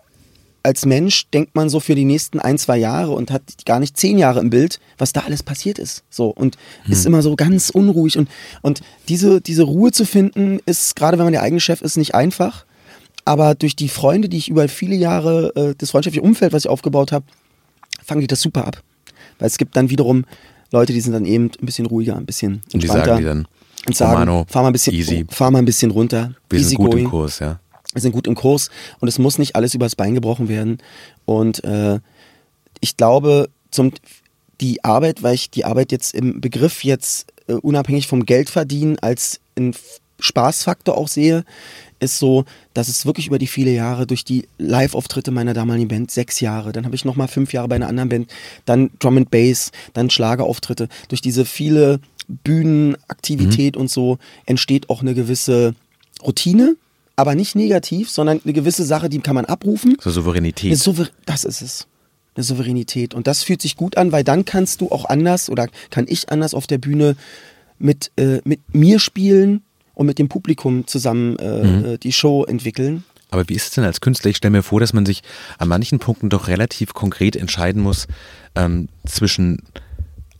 als 0.62 0.86
Mensch 0.86 1.26
denkt 1.30 1.54
man 1.54 1.68
so 1.68 1.80
für 1.80 1.94
die 1.94 2.04
nächsten 2.04 2.38
ein, 2.38 2.58
zwei 2.58 2.78
Jahre 2.78 3.12
und 3.12 3.30
hat 3.30 3.42
gar 3.66 3.80
nicht 3.80 3.96
zehn 3.96 4.18
Jahre 4.18 4.40
im 4.40 4.50
Bild, 4.50 4.80
was 4.98 5.12
da 5.12 5.20
alles 5.20 5.42
passiert 5.42 5.78
ist. 5.78 6.04
So 6.10 6.28
und 6.28 6.56
ist 6.88 7.06
immer 7.06 7.22
so 7.22 7.36
ganz 7.36 7.70
unruhig 7.70 8.16
und, 8.18 8.28
und 8.60 8.80
diese, 9.08 9.40
diese 9.40 9.64
Ruhe 9.64 9.92
zu 9.92 10.04
finden, 10.04 10.60
ist, 10.66 10.96
gerade 10.96 11.18
wenn 11.18 11.24
man 11.24 11.32
der 11.32 11.42
eigene 11.42 11.60
Chef 11.60 11.82
ist, 11.82 11.96
nicht 11.96 12.14
einfach. 12.14 12.64
Aber 13.24 13.54
durch 13.54 13.76
die 13.76 13.88
Freunde, 13.88 14.28
die 14.28 14.36
ich 14.38 14.48
über 14.48 14.68
viele 14.68 14.96
Jahre, 14.96 15.52
äh, 15.54 15.74
das 15.76 15.90
freundschaftliche 15.90 16.24
Umfeld, 16.24 16.52
was 16.52 16.64
ich 16.64 16.70
aufgebaut 16.70 17.12
habe, 17.12 17.24
fangen 18.04 18.20
die 18.20 18.26
das 18.26 18.40
super 18.40 18.66
ab. 18.66 18.82
Weil 19.38 19.46
es 19.46 19.58
gibt 19.58 19.76
dann 19.76 19.90
wiederum 19.90 20.24
Leute, 20.72 20.92
die 20.92 21.00
sind 21.00 21.12
dann 21.12 21.24
eben 21.24 21.50
ein 21.60 21.66
bisschen 21.66 21.86
ruhiger, 21.86 22.16
ein 22.16 22.26
bisschen 22.26 22.62
Und 22.72 22.82
die 22.82 22.86
entspannter. 22.86 23.06
sagen 23.06 23.18
die 23.18 23.24
dann, 23.24 23.46
und 23.86 23.96
sagen, 23.96 24.12
Romano, 24.12 24.46
fahr 24.48 24.62
mal 24.62 24.70
ein 24.70 24.72
bisschen, 24.72 24.94
easy. 24.94 25.26
fahr 25.28 25.50
mal 25.50 25.58
ein 25.58 25.64
bisschen 25.64 25.90
runter. 25.90 26.34
wir 26.48 26.58
easy 26.58 26.70
sind 26.70 26.78
gut 26.78 26.90
going 26.90 27.04
im 27.04 27.10
Kurs, 27.10 27.38
ja. 27.40 27.60
Wir 27.92 28.00
sind 28.00 28.12
gut 28.12 28.26
im 28.26 28.34
Kurs 28.34 28.70
und 29.00 29.08
es 29.08 29.18
muss 29.18 29.38
nicht 29.38 29.56
alles 29.56 29.74
übers 29.74 29.96
Bein 29.96 30.14
gebrochen 30.14 30.48
werden. 30.48 30.78
Und 31.24 31.62
äh, 31.64 32.00
ich 32.80 32.96
glaube, 32.96 33.48
zum, 33.70 33.92
die 34.60 34.82
Arbeit, 34.84 35.22
weil 35.22 35.34
ich 35.34 35.50
die 35.50 35.64
Arbeit 35.64 35.92
jetzt 35.92 36.14
im 36.14 36.40
Begriff 36.40 36.84
jetzt 36.84 37.32
äh, 37.48 37.54
unabhängig 37.54 38.06
vom 38.06 38.26
Geld 38.26 38.50
verdienen 38.50 38.98
als 39.00 39.40
einen 39.56 39.70
F- 39.70 40.00
Spaßfaktor 40.20 40.96
auch 40.96 41.08
sehe, 41.08 41.44
ist 41.98 42.18
so, 42.18 42.44
dass 42.74 42.88
es 42.88 43.06
wirklich 43.06 43.26
über 43.26 43.38
die 43.38 43.46
viele 43.46 43.72
Jahre 43.72 44.06
durch 44.06 44.24
die 44.24 44.48
Live-Auftritte 44.58 45.30
meiner 45.30 45.54
damaligen 45.54 45.88
Band, 45.88 46.10
sechs 46.10 46.40
Jahre, 46.40 46.72
dann 46.72 46.84
habe 46.84 46.94
ich 46.94 47.04
nochmal 47.04 47.28
fünf 47.28 47.52
Jahre 47.52 47.68
bei 47.68 47.76
einer 47.76 47.88
anderen 47.88 48.08
Band, 48.08 48.30
dann 48.64 48.90
Drum 48.98 49.16
and 49.16 49.30
Bass, 49.30 49.70
dann 49.92 50.10
Schlagerauftritte, 50.10 50.88
durch 51.08 51.20
diese 51.20 51.44
viele 51.44 52.00
Bühnenaktivität 52.28 53.76
und 53.76 53.90
so 53.90 54.18
entsteht 54.46 54.90
auch 54.90 55.00
eine 55.02 55.14
gewisse 55.14 55.74
Routine, 56.24 56.76
aber 57.16 57.34
nicht 57.34 57.54
negativ, 57.54 58.10
sondern 58.10 58.40
eine 58.42 58.52
gewisse 58.52 58.84
Sache, 58.84 59.08
die 59.08 59.20
kann 59.20 59.34
man 59.34 59.44
abrufen. 59.44 59.96
So 60.00 60.10
Souveränität. 60.10 60.76
Souver 60.78 61.08
das 61.26 61.44
ist 61.44 61.62
es. 61.62 61.86
Eine 62.34 62.44
Souveränität. 62.44 63.14
Und 63.14 63.26
das 63.26 63.42
fühlt 63.42 63.60
sich 63.60 63.76
gut 63.76 63.96
an, 63.96 64.12
weil 64.12 64.24
dann 64.24 64.44
kannst 64.44 64.80
du 64.80 64.90
auch 64.90 65.04
anders 65.04 65.50
oder 65.50 65.68
kann 65.90 66.06
ich 66.08 66.30
anders 66.30 66.54
auf 66.54 66.66
der 66.66 66.78
Bühne 66.78 67.16
mit, 67.78 68.10
äh, 68.16 68.40
mit 68.44 68.60
mir 68.72 68.98
spielen 68.98 69.62
und 69.94 70.06
mit 70.06 70.18
dem 70.18 70.28
Publikum 70.28 70.86
zusammen 70.86 71.36
äh, 71.38 71.94
äh, 71.94 71.98
die 71.98 72.12
Show 72.12 72.44
entwickeln. 72.44 73.04
Aber 73.30 73.48
wie 73.48 73.54
ist 73.54 73.68
es 73.68 73.70
denn 73.72 73.84
als 73.84 74.00
Künstler? 74.00 74.30
Ich 74.30 74.36
stelle 74.36 74.52
mir 74.52 74.62
vor, 74.62 74.80
dass 74.80 74.92
man 74.92 75.06
sich 75.06 75.22
an 75.58 75.68
manchen 75.68 75.98
Punkten 75.98 76.28
doch 76.28 76.48
relativ 76.48 76.92
konkret 76.92 77.34
entscheiden 77.34 77.82
muss 77.82 78.06
ähm, 78.54 78.88
zwischen 79.06 79.62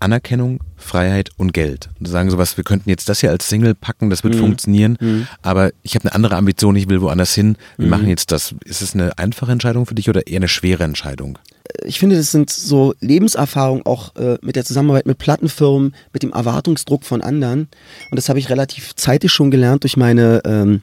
Anerkennung, 0.02 0.60
Freiheit 0.76 1.30
und 1.36 1.54
Geld. 1.54 1.88
Und 1.98 2.06
sagen 2.06 2.30
sowas, 2.30 2.56
wir 2.56 2.64
könnten 2.64 2.90
jetzt 2.90 3.08
das 3.08 3.20
hier 3.20 3.30
als 3.30 3.48
Single 3.48 3.74
packen, 3.74 4.10
das 4.10 4.24
wird 4.24 4.34
funktionieren, 4.34 4.98
aber 5.42 5.70
ich 5.82 5.94
habe 5.94 6.04
eine 6.04 6.14
andere 6.14 6.36
Ambition, 6.36 6.76
ich 6.76 6.88
will 6.88 7.00
woanders 7.00 7.34
hin, 7.34 7.56
wir 7.76 7.88
machen 7.88 8.08
jetzt 8.08 8.32
das. 8.32 8.54
Ist 8.64 8.82
es 8.82 8.94
eine 8.94 9.18
einfache 9.18 9.52
Entscheidung 9.52 9.86
für 9.86 9.94
dich 9.94 10.08
oder 10.08 10.26
eher 10.26 10.38
eine 10.38 10.48
schwere 10.48 10.84
Entscheidung? 10.84 11.38
ich 11.84 11.98
finde, 11.98 12.16
das 12.16 12.30
sind 12.30 12.50
so 12.50 12.94
Lebenserfahrungen 13.00 13.86
auch 13.86 14.14
äh, 14.16 14.38
mit 14.42 14.56
der 14.56 14.64
Zusammenarbeit 14.64 15.06
mit 15.06 15.18
Plattenfirmen, 15.18 15.94
mit 16.12 16.22
dem 16.22 16.32
Erwartungsdruck 16.32 17.04
von 17.04 17.22
anderen. 17.22 17.68
Und 18.10 18.16
das 18.16 18.28
habe 18.28 18.38
ich 18.38 18.50
relativ 18.50 18.94
zeitig 18.94 19.32
schon 19.32 19.50
gelernt 19.50 19.84
durch 19.84 19.96
meine, 19.96 20.42
ähm, 20.44 20.82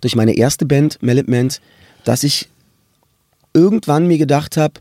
durch 0.00 0.16
meine 0.16 0.36
erste 0.36 0.66
Band, 0.66 1.02
Melitment, 1.02 1.60
dass 2.04 2.24
ich 2.24 2.48
irgendwann 3.52 4.06
mir 4.06 4.18
gedacht 4.18 4.56
habe, 4.56 4.74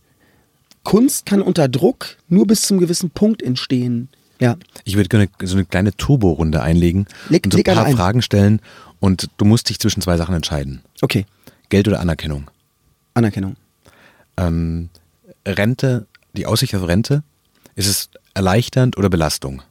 Kunst 0.86 1.26
kann 1.26 1.41
unter 1.41 1.67
Druck 1.67 2.15
nur 2.30 2.48
bis 2.48 2.62
zum 2.62 2.80
gewissen 2.80 3.10
Punkt 3.10 3.43
entstehen. 3.43 4.08
Ja, 4.39 4.56
Ich 4.86 4.95
würde 4.95 5.10
gerne 5.10 5.30
so 5.43 5.56
eine 5.56 5.65
kleine 5.65 5.95
Turborunde 5.95 6.62
einlegen 6.62 7.08
Leg- 7.30 7.45
und 7.45 7.52
so 7.54 7.58
ein 7.58 7.63
paar 7.63 7.86
ein. 7.86 7.95
Fragen 7.95 8.21
stellen 8.21 8.62
und 9.00 9.30
du 9.38 9.45
musst 9.45 9.69
dich 9.69 9.80
zwischen 9.80 10.02
zwei 10.02 10.15
Sachen 10.17 10.36
entscheiden. 10.36 10.82
okay. 11.02 11.26
Geld 11.69 11.88
oder 11.88 12.00
Anerkennung. 12.00 12.52
Anerkennung. 13.15 13.56
Ähm, 14.38 14.89
Rente, 15.48 16.06
die 16.34 16.45
Aussicht 16.45 16.76
auf 16.76 16.88
Rente, 16.88 17.24
ist 17.76 17.88
es 17.88 18.10
erleichternd 18.36 18.98
oder 18.98 19.10
Belastung? 19.10 19.63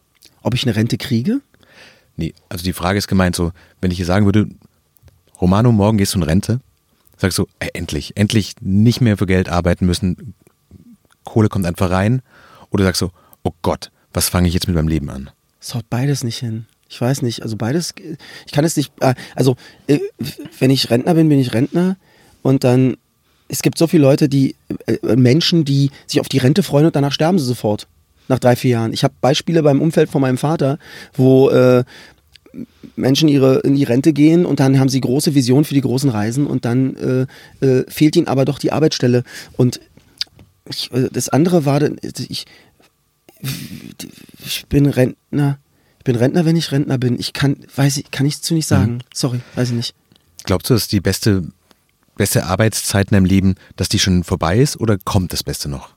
Ob 0.43 0.55
ich 0.55 0.67
eine 0.67 0.75
Rente 0.75 0.99
kriege? 0.99 1.41
Nee, 2.17 2.35
also 2.49 2.65
die 2.65 2.73
Frage 2.73 2.99
ist 2.99 3.07
gemeint 3.07 3.37
so, 3.37 3.53
wenn 3.81 3.93
ich 3.93 3.97
hier 3.97 4.07
sagen 4.07 4.25
würde, 4.27 4.49
Romano, 5.41 5.71
morgen 5.71 5.99
gehst 5.99 6.15
du 6.15 6.19
in 6.19 6.25
Rente, 6.25 6.61
sagst 7.17 7.39
du, 7.39 7.47
ey, 7.61 7.71
endlich, 7.75 8.17
endlich 8.17 8.55
nicht 8.61 9.01
mehr 9.01 9.17
für 9.17 9.27
Geld 9.27 9.49
arbeiten 9.49 9.87
müssen, 9.87 10.35
Kohle 11.25 11.49
kommt 11.49 11.67
einfach 11.67 11.91
rein, 11.91 12.23
oder 12.71 12.85
sagst 12.85 13.03
du, 13.03 13.11
oh 13.43 13.53
Gott, 13.63 13.91
was 14.13 14.29
fange 14.29 14.49
ich 14.49 14.55
jetzt 14.55 14.67
mit 14.67 14.77
meinem 14.77 14.89
Leben 14.89 15.11
an? 15.11 15.31
Das 15.61 15.75
haut 15.75 15.89
beides 15.89 16.25
nicht 16.25 16.39
hin. 16.39 16.67
Ich 16.89 17.01
weiß 17.01 17.23
nicht, 17.23 17.43
also 17.43 17.57
beides, 17.57 17.95
ich 18.47 18.53
kann 18.53 18.65
es 18.65 18.77
nicht, 18.77 18.93
äh, 19.01 19.15
also 19.35 19.57
äh, 19.87 19.99
wenn 20.59 20.71
ich 20.71 20.91
Rentner 20.91 21.15
bin, 21.15 21.29
bin 21.29 21.39
ich 21.39 21.53
Rentner 21.53 21.97
und 22.43 22.63
dann, 22.63 22.97
es 23.49 23.63
gibt 23.63 23.79
so 23.79 23.87
viele 23.87 24.03
Leute, 24.03 24.29
die, 24.29 24.55
äh, 24.87 25.17
Menschen, 25.17 25.65
die 25.65 25.91
sich 26.07 26.21
auf 26.21 26.29
die 26.29 26.39
Rente 26.39 26.63
freuen 26.63 26.87
und 26.87 26.95
danach 26.95 27.13
sterben 27.13 27.39
sie 27.39 27.45
sofort, 27.45 27.89
nach 28.29 28.39
drei, 28.39 28.57
vier 28.57 28.73
Jahren. 28.73 28.93
Ich 28.93 29.05
habe 29.05 29.15
Beispiele 29.21 29.63
beim 29.63 29.81
Umfeld 29.81 30.11
von 30.11 30.21
meinem 30.21 30.39
Vater, 30.39 30.79
wo 31.15 31.51
äh, 31.51 31.85
Menschen 32.97 33.29
ihre, 33.29 33.61
in 33.61 33.75
die 33.75 33.85
Rente 33.85 34.13
gehen 34.13 34.47
und 34.47 34.61
dann 34.61 34.79
haben 34.79 34.89
sie 34.89 35.01
große 35.01 35.35
Visionen 35.35 35.65
für 35.65 35.75
die 35.75 35.81
großen 35.81 36.11
Reisen 36.11 36.47
und 36.47 36.65
dann 36.65 37.27
äh, 37.61 37.67
äh, 37.67 37.85
fehlt 37.89 38.17
ihnen 38.17 38.29
aber 38.29 38.45
doch 38.45 38.59
die 38.59 38.73
Arbeitsstelle 38.73 39.25
und 39.57 39.81
ich, 40.69 40.93
äh, 40.93 41.09
das 41.11 41.29
andere 41.29 41.65
war, 41.65 41.81
dann, 41.81 41.99
ich, 42.03 42.47
ich 44.45 44.67
bin 44.67 44.87
Rentner. 44.87 45.59
Ich 45.99 46.05
bin 46.05 46.17
Rentner, 46.17 46.45
wenn 46.45 46.57
ich 46.57 46.71
Rentner 46.71 46.99
bin. 46.99 47.19
Ich 47.19 47.33
kann, 47.33 47.57
weiß 47.75 47.97
ich, 47.97 48.11
kann 48.11 48.27
ich 48.27 48.43
zu 48.43 48.55
nicht 48.55 48.67
sagen. 48.67 49.03
Sorry, 49.13 49.41
weiß 49.55 49.71
ich 49.71 49.75
nicht. 49.75 49.95
Glaubst 50.45 50.69
du, 50.69 50.75
dass 50.75 50.89
die 50.89 51.01
beste, 51.01 51.49
beste 52.17 52.45
Arbeitszeit 52.45 53.11
in 53.11 53.15
deinem 53.15 53.25
Leben, 53.25 53.55
dass 53.77 53.89
die 53.89 53.99
schon 53.99 54.25
vorbei 54.25 54.59
ist 54.59 54.79
oder 54.79 54.99
kommt 54.99 55.33
das 55.33 55.43
Beste 55.43 55.69
noch? 55.69 55.95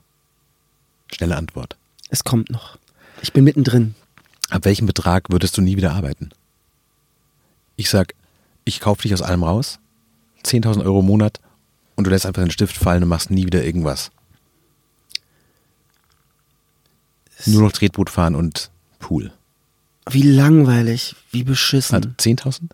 Schnelle 1.12 1.36
Antwort. 1.36 1.76
Es 2.08 2.24
kommt 2.24 2.50
noch. 2.50 2.78
Ich 3.20 3.32
bin 3.32 3.44
mittendrin. 3.44 3.94
Ab 4.48 4.64
welchem 4.64 4.86
Betrag 4.86 5.30
würdest 5.30 5.56
du 5.58 5.60
nie 5.60 5.76
wieder 5.76 5.92
arbeiten? 5.92 6.30
Ich 7.76 7.90
sag, 7.90 8.14
ich 8.64 8.80
kaufe 8.80 9.02
dich 9.02 9.12
aus 9.12 9.22
allem 9.22 9.44
raus, 9.44 9.78
10.000 10.44 10.84
Euro 10.84 11.00
im 11.00 11.06
Monat 11.06 11.40
und 11.96 12.04
du 12.04 12.10
lässt 12.10 12.24
einfach 12.24 12.42
den 12.42 12.50
Stift 12.50 12.76
fallen 12.76 13.02
und 13.02 13.08
machst 13.10 13.30
nie 13.30 13.44
wieder 13.44 13.62
irgendwas. 13.62 14.10
Nur 17.46 17.62
noch 17.62 17.72
Tretboot 17.72 18.10
fahren 18.10 18.34
und 18.34 18.70
Pool. 18.98 19.32
Wie 20.10 20.22
langweilig, 20.22 21.14
wie 21.30 21.44
beschissen. 21.44 21.94
Also 21.96 22.08
10.000? 22.10 22.70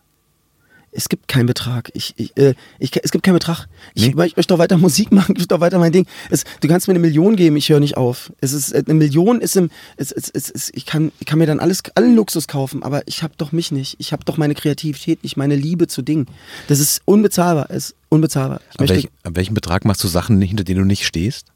Es 0.97 1.09
gibt 1.09 1.27
keinen 1.27 1.47
Betrag. 1.47 1.91
Ich, 1.95 2.15
ich, 2.17 2.37
äh, 2.37 2.55
ich, 2.79 2.93
es 3.03 3.11
gibt 3.11 3.25
keinen 3.25 3.35
Betrag. 3.35 3.67
Ich, 3.95 4.03
Nee. 4.15 4.25
ich 4.27 4.37
möchte 4.37 4.55
doch 4.55 4.59
weiter 4.61 4.79
Musik 4.79 5.11
machen, 5.11 5.33
ich 5.33 5.39
möchte 5.41 5.49
doch 5.49 5.61
weiter 5.61 5.81
mein 5.81 5.91
Ding. 5.91 6.07
Es, 6.31 6.45
du 6.61 6.69
kannst 6.69 6.87
mir 6.87 6.93
eine 6.93 7.01
Million 7.01 7.35
geben, 7.35 7.57
ich 7.57 7.69
höre 7.69 7.81
nicht 7.81 7.97
auf. 7.97 8.33
Es 8.41 8.53
ist, 8.53 8.71
äh, 8.71 8.85
eine 8.87 8.95
Million 8.95 9.41
ist 9.41 9.57
im, 9.57 9.71
es, 9.97 10.13
es, 10.13 10.31
es, 10.31 10.71
ich, 10.73 10.87
kann, 10.87 11.11
ich 11.19 11.27
kann 11.27 11.41
mir 11.41 11.47
dann 11.47 11.59
alles, 11.59 11.83
allen 11.97 12.15
Luxus 12.15 12.47
kaufen, 12.47 12.85
aber 12.85 13.03
ich 13.09 13.25
habe 13.25 13.35
doch 13.37 13.51
mich 13.51 13.73
nicht. 13.73 13.97
Ich 13.99 14.13
habe 14.13 14.25
doch 14.25 14.37
meine 14.37 14.55
Kreativität 14.55 15.25
nicht, 15.25 15.37
meine 15.37 15.57
Liebe 15.57 15.89
zu 15.89 16.03
Dingen. 16.03 16.27
Das 16.69 16.79
ist 16.79 17.03
unbezahlbar, 17.07 17.67
es 17.71 17.87
ist 17.87 17.97
unbezahlbar. 18.09 18.61
Ich 18.73 18.81
Ab, 18.81 18.89
welch, 18.89 19.09
ab 19.25 19.33
welchem 19.35 19.55
Betrag 19.55 19.85
machst 19.85 20.05
du 20.05 20.07
Sachen, 20.07 20.41
hinter 20.41 20.63
denen 20.63 20.79
du 20.79 20.87
nicht 20.87 21.07
stehst? 21.07 21.49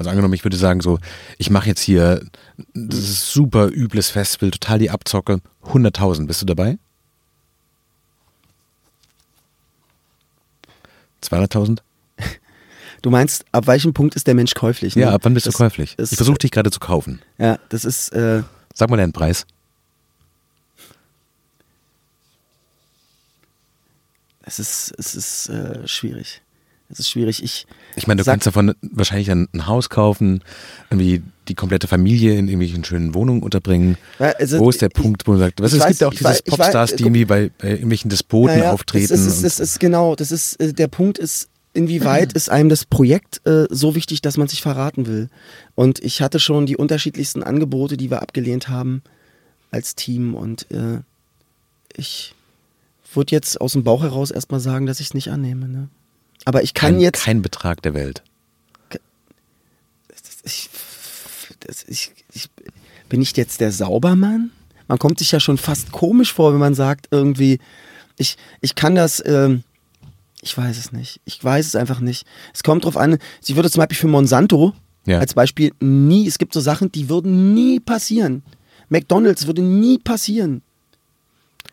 Also 0.00 0.08
angenommen, 0.08 0.32
ich 0.32 0.46
würde 0.46 0.56
sagen 0.56 0.80
so, 0.80 0.98
ich 1.36 1.50
mache 1.50 1.68
jetzt 1.68 1.82
hier 1.82 2.24
das 2.72 2.98
ist 2.98 3.32
super 3.32 3.68
übles 3.68 4.08
Festival, 4.08 4.50
total 4.50 4.78
die 4.78 4.88
Abzocke, 4.88 5.42
100.000, 5.66 6.26
bist 6.26 6.40
du 6.40 6.46
dabei? 6.46 6.78
200.000? 11.22 11.80
Du 13.02 13.10
meinst, 13.10 13.44
ab 13.52 13.66
welchem 13.66 13.92
Punkt 13.92 14.14
ist 14.14 14.26
der 14.26 14.34
Mensch 14.34 14.54
käuflich? 14.54 14.96
Ne? 14.96 15.02
Ja, 15.02 15.10
ab 15.10 15.20
wann 15.24 15.34
bist 15.34 15.46
das, 15.46 15.52
du 15.52 15.58
käuflich? 15.58 15.96
ich 15.98 16.16
versuche 16.16 16.38
dich 16.38 16.50
gerade 16.50 16.70
zu 16.70 16.80
kaufen. 16.80 17.20
Ja, 17.36 17.58
das 17.68 17.84
ist, 17.84 18.08
äh, 18.14 18.42
Sag 18.72 18.88
mal 18.88 18.96
deinen 18.96 19.12
Preis. 19.12 19.44
es 24.42 24.58
ist, 24.58 24.94
es 24.98 25.14
ist 25.14 25.48
äh, 25.50 25.86
schwierig. 25.86 26.40
Es 26.90 26.98
ist 26.98 27.08
schwierig. 27.10 27.42
Ich, 27.42 27.66
Ich 27.96 28.06
meine, 28.06 28.18
du 28.18 28.24
Sag- 28.24 28.32
kannst 28.34 28.46
davon 28.48 28.74
wahrscheinlich 28.82 29.30
ein, 29.30 29.48
ein 29.54 29.66
Haus 29.66 29.88
kaufen, 29.90 30.42
irgendwie 30.90 31.22
die 31.48 31.54
komplette 31.54 31.86
Familie 31.86 32.32
in 32.32 32.46
irgendwelchen 32.48 32.84
schönen 32.84 33.14
Wohnungen 33.14 33.42
unterbringen. 33.42 33.96
Also 34.18 34.58
wo 34.58 34.70
ist 34.70 34.80
der 34.82 34.88
ich- 34.88 34.94
Punkt, 35.00 35.26
wo 35.26 35.32
man 35.32 35.40
sagt, 35.40 35.60
was, 35.60 35.72
es 35.72 35.80
weiß- 35.80 35.88
gibt 35.88 36.00
ja 36.00 36.08
auch 36.08 36.14
dieses 36.14 36.42
Popstars, 36.42 36.90
die 36.90 36.96
guck- 36.96 37.06
irgendwie 37.06 37.24
bei, 37.24 37.50
bei 37.58 37.70
irgendwelchen 37.70 38.10
Despoten 38.10 38.58
Naja, 38.58 38.72
auftreten. 38.72 39.08
Das 39.08 39.20
ist, 39.24 39.44
das 39.44 39.60
ist 39.60 39.78
genau, 39.80 40.14
das 40.16 40.32
ist, 40.32 40.54
äh, 40.60 40.72
der 40.72 40.88
Punkt 40.88 41.18
ist, 41.18 41.48
inwieweit 41.72 42.32
ist 42.32 42.50
einem 42.50 42.68
das 42.68 42.84
Projekt 42.84 43.40
äh, 43.46 43.66
so 43.70 43.94
wichtig, 43.94 44.20
dass 44.22 44.36
man 44.36 44.48
sich 44.48 44.60
verraten 44.62 45.06
will. 45.06 45.28
Und 45.76 46.02
ich 46.02 46.20
hatte 46.22 46.40
schon 46.40 46.66
die 46.66 46.76
unterschiedlichsten 46.76 47.42
Angebote, 47.44 47.96
die 47.96 48.10
wir 48.10 48.20
abgelehnt 48.22 48.68
haben 48.68 49.02
als 49.70 49.94
Team 49.94 50.34
und 50.34 50.68
äh, 50.72 50.98
ich 51.96 52.34
würde 53.14 53.32
jetzt 53.34 53.60
aus 53.60 53.72
dem 53.72 53.82
Bauch 53.84 54.02
heraus 54.02 54.30
erstmal 54.30 54.60
sagen, 54.60 54.86
dass 54.86 55.00
ich 55.00 55.06
es 55.08 55.14
nicht 55.14 55.28
annehme. 55.28 55.68
Ne? 55.68 55.88
Aber 56.44 56.62
ich 56.62 56.74
kann 56.74 56.92
kein, 56.94 57.00
jetzt. 57.00 57.24
kein 57.24 57.42
Betrag 57.42 57.82
der 57.82 57.94
Welt. 57.94 58.22
ich, 60.44 60.70
ich, 61.86 62.12
ich, 62.32 62.48
bin 63.08 63.20
ich 63.22 63.36
jetzt 63.36 63.60
der 63.60 63.72
Saubermann? 63.72 64.50
Man 64.88 64.98
kommt 64.98 65.18
sich 65.18 65.30
ja 65.32 65.40
schon 65.40 65.58
fast 65.58 65.92
komisch 65.92 66.32
vor, 66.32 66.52
wenn 66.52 66.60
man 66.60 66.74
sagt, 66.74 67.08
irgendwie, 67.10 67.58
ich, 68.16 68.36
ich 68.60 68.74
kann 68.74 68.94
das, 68.94 69.22
ähm, 69.24 69.62
ich 70.42 70.56
weiß 70.56 70.78
es 70.78 70.92
nicht. 70.92 71.20
Ich 71.24 71.42
weiß 71.42 71.66
es 71.66 71.76
einfach 71.76 72.00
nicht. 72.00 72.26
Es 72.54 72.62
kommt 72.62 72.84
drauf 72.84 72.96
an, 72.96 73.18
ich 73.46 73.54
würde 73.56 73.70
zum 73.70 73.80
Beispiel 73.80 73.98
für 73.98 74.08
Monsanto 74.08 74.72
Ja. 75.06 75.18
als 75.18 75.34
Beispiel 75.34 75.72
nie, 75.80 76.26
es 76.26 76.38
gibt 76.38 76.54
so 76.54 76.60
Sachen, 76.60 76.90
die 76.90 77.08
würden 77.08 77.54
nie 77.54 77.78
passieren. 77.78 78.42
McDonalds 78.88 79.46
würde 79.46 79.62
nie 79.62 79.98
passieren. 79.98 80.62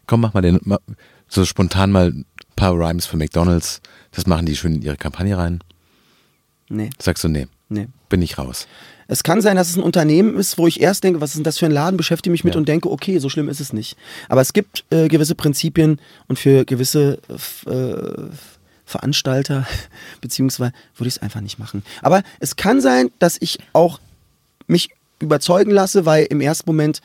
Komm, 0.06 0.21
mach 0.21 0.34
mal 0.34 0.41
den, 0.41 0.60
ma- 0.63 0.80
so 1.27 1.43
spontan 1.45 1.91
mal 1.91 2.13
paar 2.58 2.74
Rhymes 2.74 3.06
für 3.06 3.15
McDonalds. 3.15 3.80
Das 4.12 4.28
machen 4.28 4.46
die 4.46 4.56
schön 4.58 4.76
in 4.76 4.82
ihre 4.82 4.98
Kampagne 4.98 5.38
rein. 5.38 5.62
Nee, 6.70 6.89
Sagst 7.00 7.24
du, 7.24 7.30
nee, 7.30 7.48
nee. 7.70 7.88
bin 8.10 8.22
ich 8.22 8.38
raus. 8.38 8.67
Es 9.08 9.24
kann 9.24 9.39
sein, 9.41 9.56
dass 9.56 9.70
es 9.70 9.78
ein 9.78 9.84
Unternehmen 9.84 10.36
ist, 10.38 10.58
wo 10.58 10.67
ich 10.67 10.82
erst 10.82 11.06
denke, 11.06 11.22
was 11.22 11.30
ist 11.30 11.38
denn 11.38 11.46
das 11.46 11.58
für 11.58 11.65
ein 11.65 11.72
Laden, 11.72 11.96
beschäftige 11.96 12.32
mich 12.32 12.43
mit 12.43 12.56
Ja. 12.56 12.60
und 12.60 12.67
denke, 12.67 12.91
okay, 12.91 13.20
so 13.20 13.30
schlimm 13.30 13.48
ist 13.48 13.62
es 13.62 13.72
nicht. 13.72 13.96
Aber 14.28 14.41
es 14.41 14.52
gibt 14.52 14.84
äh, 14.89 15.08
gewisse 15.08 15.34
Prinzipien 15.34 16.02
und 16.28 16.38
für 16.38 16.65
gewisse 16.65 17.20
äh, 17.67 18.36
Veranstalter, 18.86 19.65
beziehungsweise 20.22 20.74
würde 20.98 21.08
ich 21.08 21.15
es 21.15 21.22
einfach 21.22 21.39
nicht 21.39 21.58
machen. 21.58 21.84
Aber 22.02 22.22
es 22.41 22.58
kann 22.58 22.82
sein, 22.82 23.10
dass 23.20 23.38
ich 23.39 23.60
auch 23.72 24.00
mich 24.67 24.89
überzeugen 25.20 25.72
lasse, 25.72 26.06
weil 26.06 26.26
im 26.26 26.41
ersten 26.41 26.70
Moment 26.70 27.00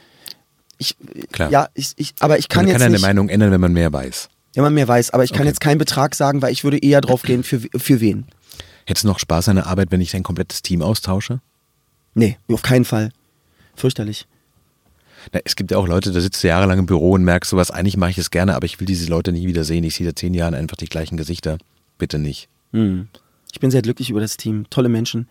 ich, 0.79 0.97
Klar. 1.31 1.51
ja, 1.53 1.69
ich, 1.75 1.93
ich, 1.97 2.15
aber 2.19 2.39
ich 2.39 2.49
kann 2.49 2.65
man 2.65 2.69
jetzt 2.69 2.75
kann 2.75 2.81
seine 2.81 2.93
nicht, 2.95 3.03
Meinung 3.03 3.29
ändern, 3.29 3.53
wenn 3.53 3.61
man 3.61 3.73
mehr 3.73 3.93
weiß. 3.93 4.29
Wenn 4.55 4.63
man 4.63 4.75
mehr 4.75 4.89
weiß, 4.89 5.11
aber 5.11 5.25
ich 5.25 5.33
kann 5.33 5.41
Okay. 5.43 5.49
jetzt 5.49 5.61
keinen 5.61 5.79
Betrag 5.79 6.15
sagen, 6.15 6.43
weil 6.43 6.53
ich 6.53 6.65
würde 6.65 6.79
eher 6.79 7.01
drauf 7.01 7.23
gehen, 7.23 7.43
für, 7.43 7.61
für 7.61 8.01
wen. 8.01 8.27
Hättest 8.87 9.05
du 9.05 9.09
noch 9.09 9.19
Spaß 9.19 9.49
an 9.49 9.57
der 9.57 9.67
Arbeit, 9.67 9.91
wenn 9.91 10.01
ich 10.01 10.11
dein 10.11 10.23
komplettes 10.23 10.63
Team 10.63 10.83
austausche? 10.83 11.41
Nee, 12.15 12.37
auf 12.49 12.63
keinen 12.63 12.85
Fall. 12.85 13.11
Fürchterlich. 13.77 14.27
Na, 15.33 15.41
es 15.45 15.57
gibt 15.57 15.71
ja 15.71 15.79
auch 15.79 15.87
Leute, 15.87 16.11
da 16.13 16.21
sitzt 16.21 16.43
du 16.43 16.49
jahrelang 16.49 16.81
im 16.81 16.87
Büro 16.87 17.13
und 17.13 17.23
merkst 17.25 17.51
sowas, 17.51 17.71
eigentlich 17.71 17.97
mache 17.97 18.11
ich 18.11 18.19
es 18.19 18.31
gerne, 18.31 18.55
aber 18.57 18.67
ich 18.67 18.81
will 18.81 18.87
diese 18.87 19.09
Leute 19.09 19.33
nie 19.33 19.47
wieder 19.47 19.65
sehen. 19.65 19.85
Ich 19.85 19.95
sehe 19.95 20.07
seit 20.07 20.19
zehn 20.19 20.35
Jahren 20.35 20.55
einfach 20.55 20.77
die 20.77 20.87
gleichen 20.87 21.17
Gesichter. 21.17 21.59
Bitte 21.97 22.19
nicht. 22.19 22.49
Hm. 22.73 23.09
Ich 23.53 23.61
bin 23.61 23.71
sehr 23.71 23.83
glücklich 23.83 24.11
über 24.11 24.21
das 24.21 24.37
Team. 24.37 24.67
Tolle 24.69 24.89
Menschen 24.89 25.29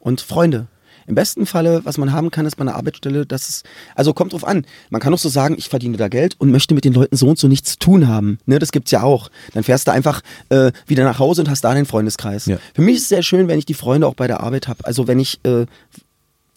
und 0.00 0.20
Freunde. 0.20 0.66
Im 1.06 1.14
besten 1.14 1.46
Falle, 1.46 1.84
was 1.84 1.98
man 1.98 2.12
haben 2.12 2.30
kann, 2.30 2.46
ist 2.46 2.56
bei 2.56 2.62
einer 2.62 2.74
Arbeitsstelle, 2.74 3.26
dass 3.26 3.48
es, 3.48 3.62
also 3.94 4.12
kommt 4.14 4.32
drauf 4.32 4.44
an. 4.44 4.66
Man 4.90 5.00
kann 5.00 5.12
auch 5.12 5.18
so 5.18 5.28
sagen, 5.28 5.54
ich 5.58 5.68
verdiene 5.68 5.96
da 5.96 6.08
Geld 6.08 6.36
und 6.38 6.50
möchte 6.50 6.74
mit 6.74 6.84
den 6.84 6.92
Leuten 6.92 7.16
so 7.16 7.28
und 7.28 7.38
so 7.38 7.48
nichts 7.48 7.72
zu 7.72 7.78
tun 7.78 8.08
haben. 8.08 8.38
Ne, 8.46 8.58
das 8.58 8.72
gibt's 8.72 8.90
ja 8.90 9.02
auch. 9.02 9.30
Dann 9.54 9.64
fährst 9.64 9.86
du 9.86 9.92
einfach 9.92 10.22
äh, 10.48 10.72
wieder 10.86 11.04
nach 11.04 11.18
Hause 11.18 11.42
und 11.42 11.50
hast 11.50 11.62
da 11.62 11.74
den 11.74 11.86
Freundeskreis. 11.86 12.46
Ja. 12.46 12.58
Für 12.74 12.82
mich 12.82 12.96
ist 12.96 13.02
es 13.02 13.08
sehr 13.08 13.22
schön, 13.22 13.48
wenn 13.48 13.58
ich 13.58 13.66
die 13.66 13.74
Freunde 13.74 14.06
auch 14.06 14.14
bei 14.14 14.26
der 14.26 14.40
Arbeit 14.40 14.68
habe. 14.68 14.84
Also 14.84 15.08
wenn 15.08 15.18
ich, 15.18 15.40
äh, 15.44 15.66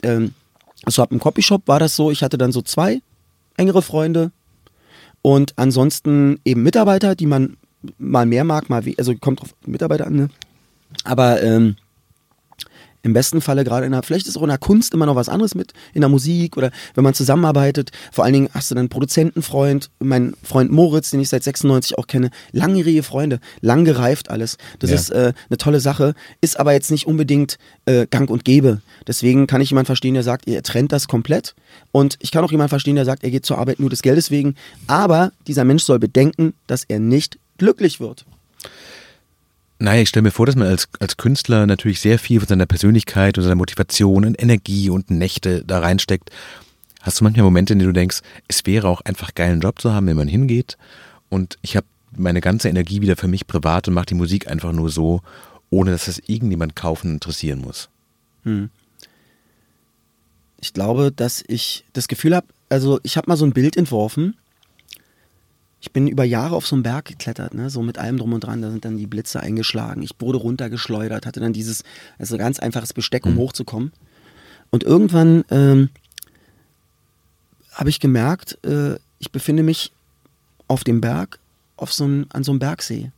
ähm, 0.04 0.34
also 0.84 1.02
ab 1.02 1.12
im 1.12 1.20
Copyshop 1.20 1.68
war 1.68 1.80
das 1.80 1.96
so, 1.96 2.12
ich 2.12 2.24
hatte 2.24 2.38
dann 2.38 2.52
so 2.52 2.62
zwei 2.62 3.02
engere 3.58 3.82
Freunde 3.82 4.32
und 5.22 5.54
ansonsten 5.56 6.40
eben 6.46 6.62
Mitarbeiter, 6.64 7.16
die 7.16 7.26
man 7.26 7.58
mal 7.98 8.26
mehr 8.26 8.44
mag, 8.44 8.70
mal 8.70 8.86
we 8.86 8.94
also 8.98 9.16
kommt 9.16 9.42
auf 9.42 9.56
Mitarbeiter 9.66 10.08
an, 10.08 10.16
ne? 10.16 10.30
Aber 11.04 11.42
ähm, 11.44 11.76
im 13.06 13.14
besten 13.14 13.40
Falle 13.40 13.64
gerade 13.64 13.86
in 13.86 13.92
der, 13.92 14.02
vielleicht 14.02 14.28
ist 14.28 14.36
auch 14.36 14.42
in 14.42 14.50
der 14.50 14.58
Kunst 14.58 14.94
immer 14.96 15.06
noch 15.06 15.16
was 15.16 15.30
anderes 15.30 15.54
mit, 15.54 15.74
in 15.94 16.02
der 16.02 16.10
Musik 16.10 16.58
oder 16.58 16.72
wenn 16.96 17.04
man 17.04 17.14
zusammenarbeitet. 17.14 17.92
Vor 18.12 18.24
allen 18.26 18.34
Dingen 18.34 18.50
hast 18.52 18.72
du 18.72 18.76
dann 18.76 18.80
einen 18.82 18.90
Produzentenfreund, 18.90 19.92
mein 20.00 20.34
Freund 20.42 20.72
Moritz, 20.72 21.12
den 21.12 21.20
ich 21.20 21.30
seit 21.30 21.44
96 21.44 21.98
auch 22.00 22.08
kenne, 22.08 22.32
langjährige 22.52 23.04
Freunde, 23.04 23.40
lang 23.62 23.86
gereift 23.86 24.32
alles. 24.32 24.58
Das 24.80 24.90
Ja. 24.90 24.96
ist 24.96 25.10
äh, 25.12 25.34
eine 25.50 25.58
tolle 25.58 25.80
Sache, 25.80 26.16
ist 26.42 26.60
aber 26.60 26.74
jetzt 26.74 26.90
nicht 26.90 27.06
unbedingt 27.06 27.58
äh, 27.86 28.08
gang 28.08 28.30
und 28.32 28.44
gäbe. 28.44 28.82
Deswegen 29.08 29.46
kann 29.46 29.62
ich 29.62 29.70
jemanden 29.70 29.86
verstehen, 29.86 30.16
der 30.16 30.24
sagt, 30.24 30.48
er 30.48 30.64
trennt 30.64 30.92
das 30.92 31.08
komplett. 31.08 31.54
Und 31.92 32.18
ich 32.22 32.32
kann 32.32 32.44
auch 32.44 32.52
jemanden 32.52 32.70
verstehen, 32.70 32.96
der 32.96 33.06
sagt, 33.06 33.24
er 33.24 33.30
geht 33.30 33.46
zur 33.46 33.60
Arbeit 33.60 33.80
nur 33.80 33.92
des 33.92 34.02
Geldes 34.02 34.32
wegen. 34.32 34.56
Aber 34.88 35.32
dieser 35.48 35.64
Mensch 35.64 35.84
soll 35.84 36.00
bedenken, 36.00 36.54
dass 36.66 36.84
er 36.86 37.00
nicht 37.00 37.38
glücklich 37.60 38.00
wird. 38.00 38.26
Naja, 39.78 40.02
ich 40.02 40.10
stelle 40.10 40.24
mir 40.24 40.32
vor, 40.32 40.46
dass 40.46 40.56
man 40.56 40.68
als, 40.68 40.88
als 41.00 41.18
Künstler 41.18 41.66
natürlich 41.66 42.00
sehr 42.00 42.18
viel 42.18 42.40
von 42.40 42.48
seiner 42.48 42.66
Persönlichkeit 42.66 43.38
und 43.38 43.44
seiner 43.44 43.56
Motivation 43.56 44.26
und 44.26 44.42
Energie 44.42 44.90
und 44.90 45.12
Nächte 45.12 45.64
da 45.66 45.80
reinsteckt. 45.80 46.30
Hast 47.02 47.20
du 47.20 47.24
manchmal 47.24 47.44
Momente, 47.44 47.74
in 47.74 47.80
denen 47.80 47.94
du 47.94 48.00
denkst, 48.00 48.22
es 48.48 48.66
wäre 48.66 48.88
auch 48.88 49.02
einfach 49.02 49.36
geil, 49.36 49.52
einen 49.52 49.62
Job 49.62 49.80
zu 49.82 49.92
haben, 49.94 50.08
wenn 50.08 50.16
man 50.16 50.28
hingeht 50.28 50.78
und 51.30 51.58
ich 51.62 51.76
habe 51.76 51.86
meine 52.18 52.42
ganze 52.42 52.70
Energie 52.70 53.02
wieder 53.02 53.18
für 53.18 53.28
mich 53.28 53.46
privat 53.48 53.88
und 53.88 53.94
mache 53.94 54.08
die 54.08 54.16
Musik 54.16 54.48
einfach 54.48 54.72
nur 54.72 54.90
so, 54.90 55.22
ohne 55.70 55.92
dass 55.92 56.06
das 56.06 56.20
irgendjemand 56.20 56.76
kaufen 56.76 57.12
interessieren 57.12 57.60
muss. 57.60 57.90
Ich 60.62 60.74
glaube, 60.74 61.12
dass 61.12 61.44
ich 61.48 61.86
das 61.94 62.08
Gefühl 62.08 62.36
habe, 62.36 62.48
also 62.70 63.00
ich 63.04 63.18
habe 63.18 63.30
mal 63.30 63.38
so 63.38 63.46
ein 63.46 63.54
Bild 63.54 63.76
entworfen. 63.78 64.36
Ich 65.82 65.92
bin 65.92 66.08
über 66.08 66.24
Jahre 66.24 66.56
auf 66.56 66.66
so 66.66 66.76
einen 66.76 66.84
Berg 66.84 67.06
geklettert, 67.06 67.54
ne? 67.54 67.70
so 67.70 67.82
mit 67.82 67.98
allem 67.98 68.18
drum 68.18 68.34
und 68.34 68.44
dran. 68.44 68.62
Da 68.62 68.72
sind 68.72 68.86
dann 68.86 68.98
die 68.98 69.08
Blitze 69.08 69.40
eingeschlagen. 69.40 70.02
Ich 70.02 70.12
wurde 70.20 70.40
runtergeschleudert, 70.40 71.26
hatte 71.26 71.40
dann 71.40 71.54
dieses, 71.54 71.84
also 72.18 72.38
ganz 72.38 72.60
einfaches 72.60 72.94
Besteck, 72.94 73.26
um 73.26 73.38
hochzukommen. 73.38 73.92
Und 74.72 74.84
irgendwann 74.84 75.46
ähm, 75.52 75.90
habe 77.72 77.90
ich 77.90 78.00
gemerkt, 78.00 78.58
äh, 78.66 78.96
ich 79.20 79.32
befinde 79.32 79.64
mich 79.64 79.92
auf 80.68 80.84
dem 80.84 81.02
Berg, 81.02 81.40
auf 81.78 81.94
so 81.94 82.06
einem, 82.06 82.26
an 82.30 82.44
so 82.44 82.52
einem 82.52 82.60
Bergsee. 82.60 83.12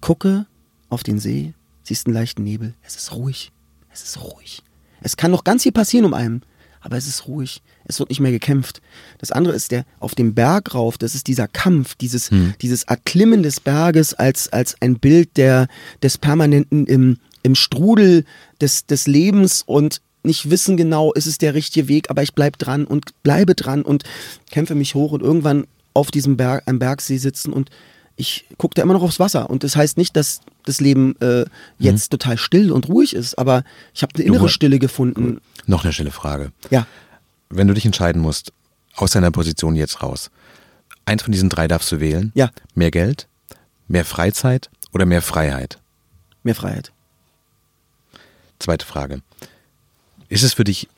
Gucke 0.00 0.46
auf 0.88 1.02
den 1.02 1.18
See, 1.18 1.54
siehst 1.82 2.06
einen 2.06 2.14
leichten 2.14 2.42
Nebel. 2.42 2.74
Es 2.82 2.96
ist 2.96 3.12
ruhig. 3.12 3.52
Es 3.92 4.02
ist 4.02 4.22
ruhig. 4.22 4.62
Es 5.00 5.16
kann 5.16 5.30
noch 5.30 5.44
ganz 5.44 5.62
viel 5.62 5.72
passieren 5.72 6.04
um 6.04 6.14
einen, 6.14 6.42
aber 6.80 6.96
es 6.96 7.06
ist 7.06 7.26
ruhig. 7.28 7.62
Es 7.84 7.98
wird 7.98 8.08
nicht 8.08 8.20
mehr 8.20 8.30
gekämpft. 8.30 8.80
Das 9.18 9.32
andere 9.32 9.54
ist 9.54 9.70
der 9.70 9.84
auf 9.98 10.14
dem 10.14 10.34
Berg 10.34 10.74
rauf, 10.74 10.98
das 10.98 11.14
ist 11.14 11.26
dieser 11.26 11.48
Kampf, 11.48 11.94
dieses, 11.94 12.30
dieses 12.60 12.84
Erklimmen 12.84 13.42
des 13.42 13.60
Berges 13.60 14.14
als, 14.14 14.48
als 14.52 14.76
ein 14.80 14.98
Bild 14.98 15.36
der, 15.36 15.68
des 16.02 16.18
permanenten 16.18 16.86
im, 16.86 17.18
im 17.42 17.54
Strudel 17.54 18.24
des, 18.60 18.86
des 18.86 19.06
Lebens 19.06 19.62
und 19.64 20.00
nicht 20.22 20.50
wissen 20.50 20.76
genau, 20.76 21.12
ist 21.12 21.26
es 21.26 21.38
der 21.38 21.54
richtige 21.54 21.88
Weg, 21.88 22.10
aber 22.10 22.22
ich 22.22 22.34
bleib 22.34 22.58
dran 22.58 22.84
und 22.84 23.22
bleibe 23.22 23.54
dran 23.54 23.82
und 23.82 24.04
kämpfe 24.50 24.74
mich 24.74 24.94
hoch 24.94 25.12
und 25.12 25.22
irgendwann 25.22 25.66
auf 25.94 26.10
diesem 26.10 26.36
Berg, 26.36 26.62
am 26.66 26.78
Bergsee 26.78 27.16
sitzen 27.16 27.52
und 27.52 27.70
ich 28.16 28.44
gucke 28.58 28.74
da 28.74 28.82
immer 28.82 28.92
noch 28.92 29.02
aufs 29.02 29.18
Wasser. 29.18 29.48
Und 29.48 29.64
das 29.64 29.76
heißt 29.76 29.96
nicht, 29.96 30.14
dass 30.14 30.40
das 30.64 30.80
Leben 30.80 31.14
äh, 31.20 31.44
jetzt 31.78 32.10
total 32.10 32.36
still 32.38 32.72
und 32.72 32.88
ruhig 32.88 33.14
ist, 33.14 33.36
aber 33.38 33.64
ich 33.94 34.02
habe 34.02 34.14
eine 34.14 34.24
innere 34.24 34.42
Du- 34.42 34.48
Stille 34.48 34.78
gefunden. 34.78 35.40
Noch 35.66 35.84
eine 35.84 35.92
schnelle 35.92 36.10
Frage. 36.10 36.52
Ja, 36.70 36.86
Wenn 37.48 37.68
du 37.68 37.74
dich 37.74 37.86
entscheiden 37.86 38.22
musst, 38.22 38.52
aus 38.96 39.10
deiner 39.12 39.30
Position 39.30 39.74
jetzt 39.76 40.02
raus, 40.02 40.30
eins 41.06 41.22
von 41.22 41.32
diesen 41.32 41.48
drei 41.48 41.68
darfst 41.68 41.90
du 41.92 42.00
wählen. 42.00 42.32
Ja. 42.34 42.50
Mehr 42.74 42.90
Geld, 42.90 43.26
mehr 43.88 44.04
Freizeit 44.04 44.70
oder 44.92 45.06
mehr 45.06 45.22
Freiheit? 45.22 45.78
mehr 46.42 46.54
Freiheit. 46.54 46.92
Zweite 48.58 48.84
Frage. 48.86 49.22
Ist 50.28 50.42
es 50.42 50.52
für 50.54 50.64
dich 50.64 50.88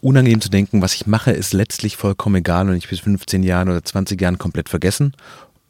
unangenehm 0.00 0.40
zu 0.40 0.48
denken, 0.48 0.80
was 0.82 0.94
ich 0.94 1.06
mache, 1.06 1.32
ist 1.32 1.52
letztlich 1.52 1.96
vollkommen 1.96 2.36
egal 2.36 2.68
und 2.68 2.76
ich 2.76 2.88
bis 2.88 3.00
15 3.00 3.42
Jahren 3.42 3.68
oder 3.68 3.84
20 3.84 4.20
Jahren 4.20 4.38
komplett 4.38 4.68
vergessen? 4.68 5.14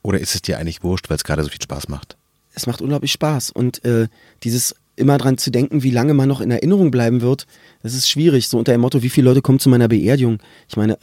Oder 0.03 0.21
ist 0.21 0.35
es 0.35 0.43
dir 0.43 0.59
eigentlich 0.59 0.83
wurscht, 0.83 1.09
weil 1.09 1.17
es 1.17 1.25
gerade 1.25 1.43
so 1.43 1.49
viel 1.49 1.63
Spaß 1.63 1.89
macht? 1.89 2.17
Es 2.59 2.67
macht 2.67 2.83
unglaublich 2.83 3.13
Spaß. 3.13 3.51
Und 3.51 3.85
äh, 3.85 4.09
dieses 4.43 4.75
immer 4.97 5.17
dran 5.17 5.39
zu 5.39 5.51
denken, 5.51 5.83
wie 5.83 5.93
lange 5.93 6.13
man 6.13 6.29
noch 6.29 6.41
in 6.41 6.51
Erinnerung 6.51 6.91
bleiben 6.91 7.21
wird, 7.21 7.47
das 7.83 7.95
ist 7.95 8.09
schwierig. 8.11 8.49
So 8.49 8.59
unter 8.59 8.73
dem 8.73 8.81
Motto, 8.81 9.03
wie 9.03 9.09
viele 9.09 9.29
Leute 9.29 9.43
kommen 9.43 9.61
zu 9.61 9.69
meiner 9.69 9.89
Beerdigung? 9.89 10.39
Ich 10.69 10.77
meine, 10.77 10.99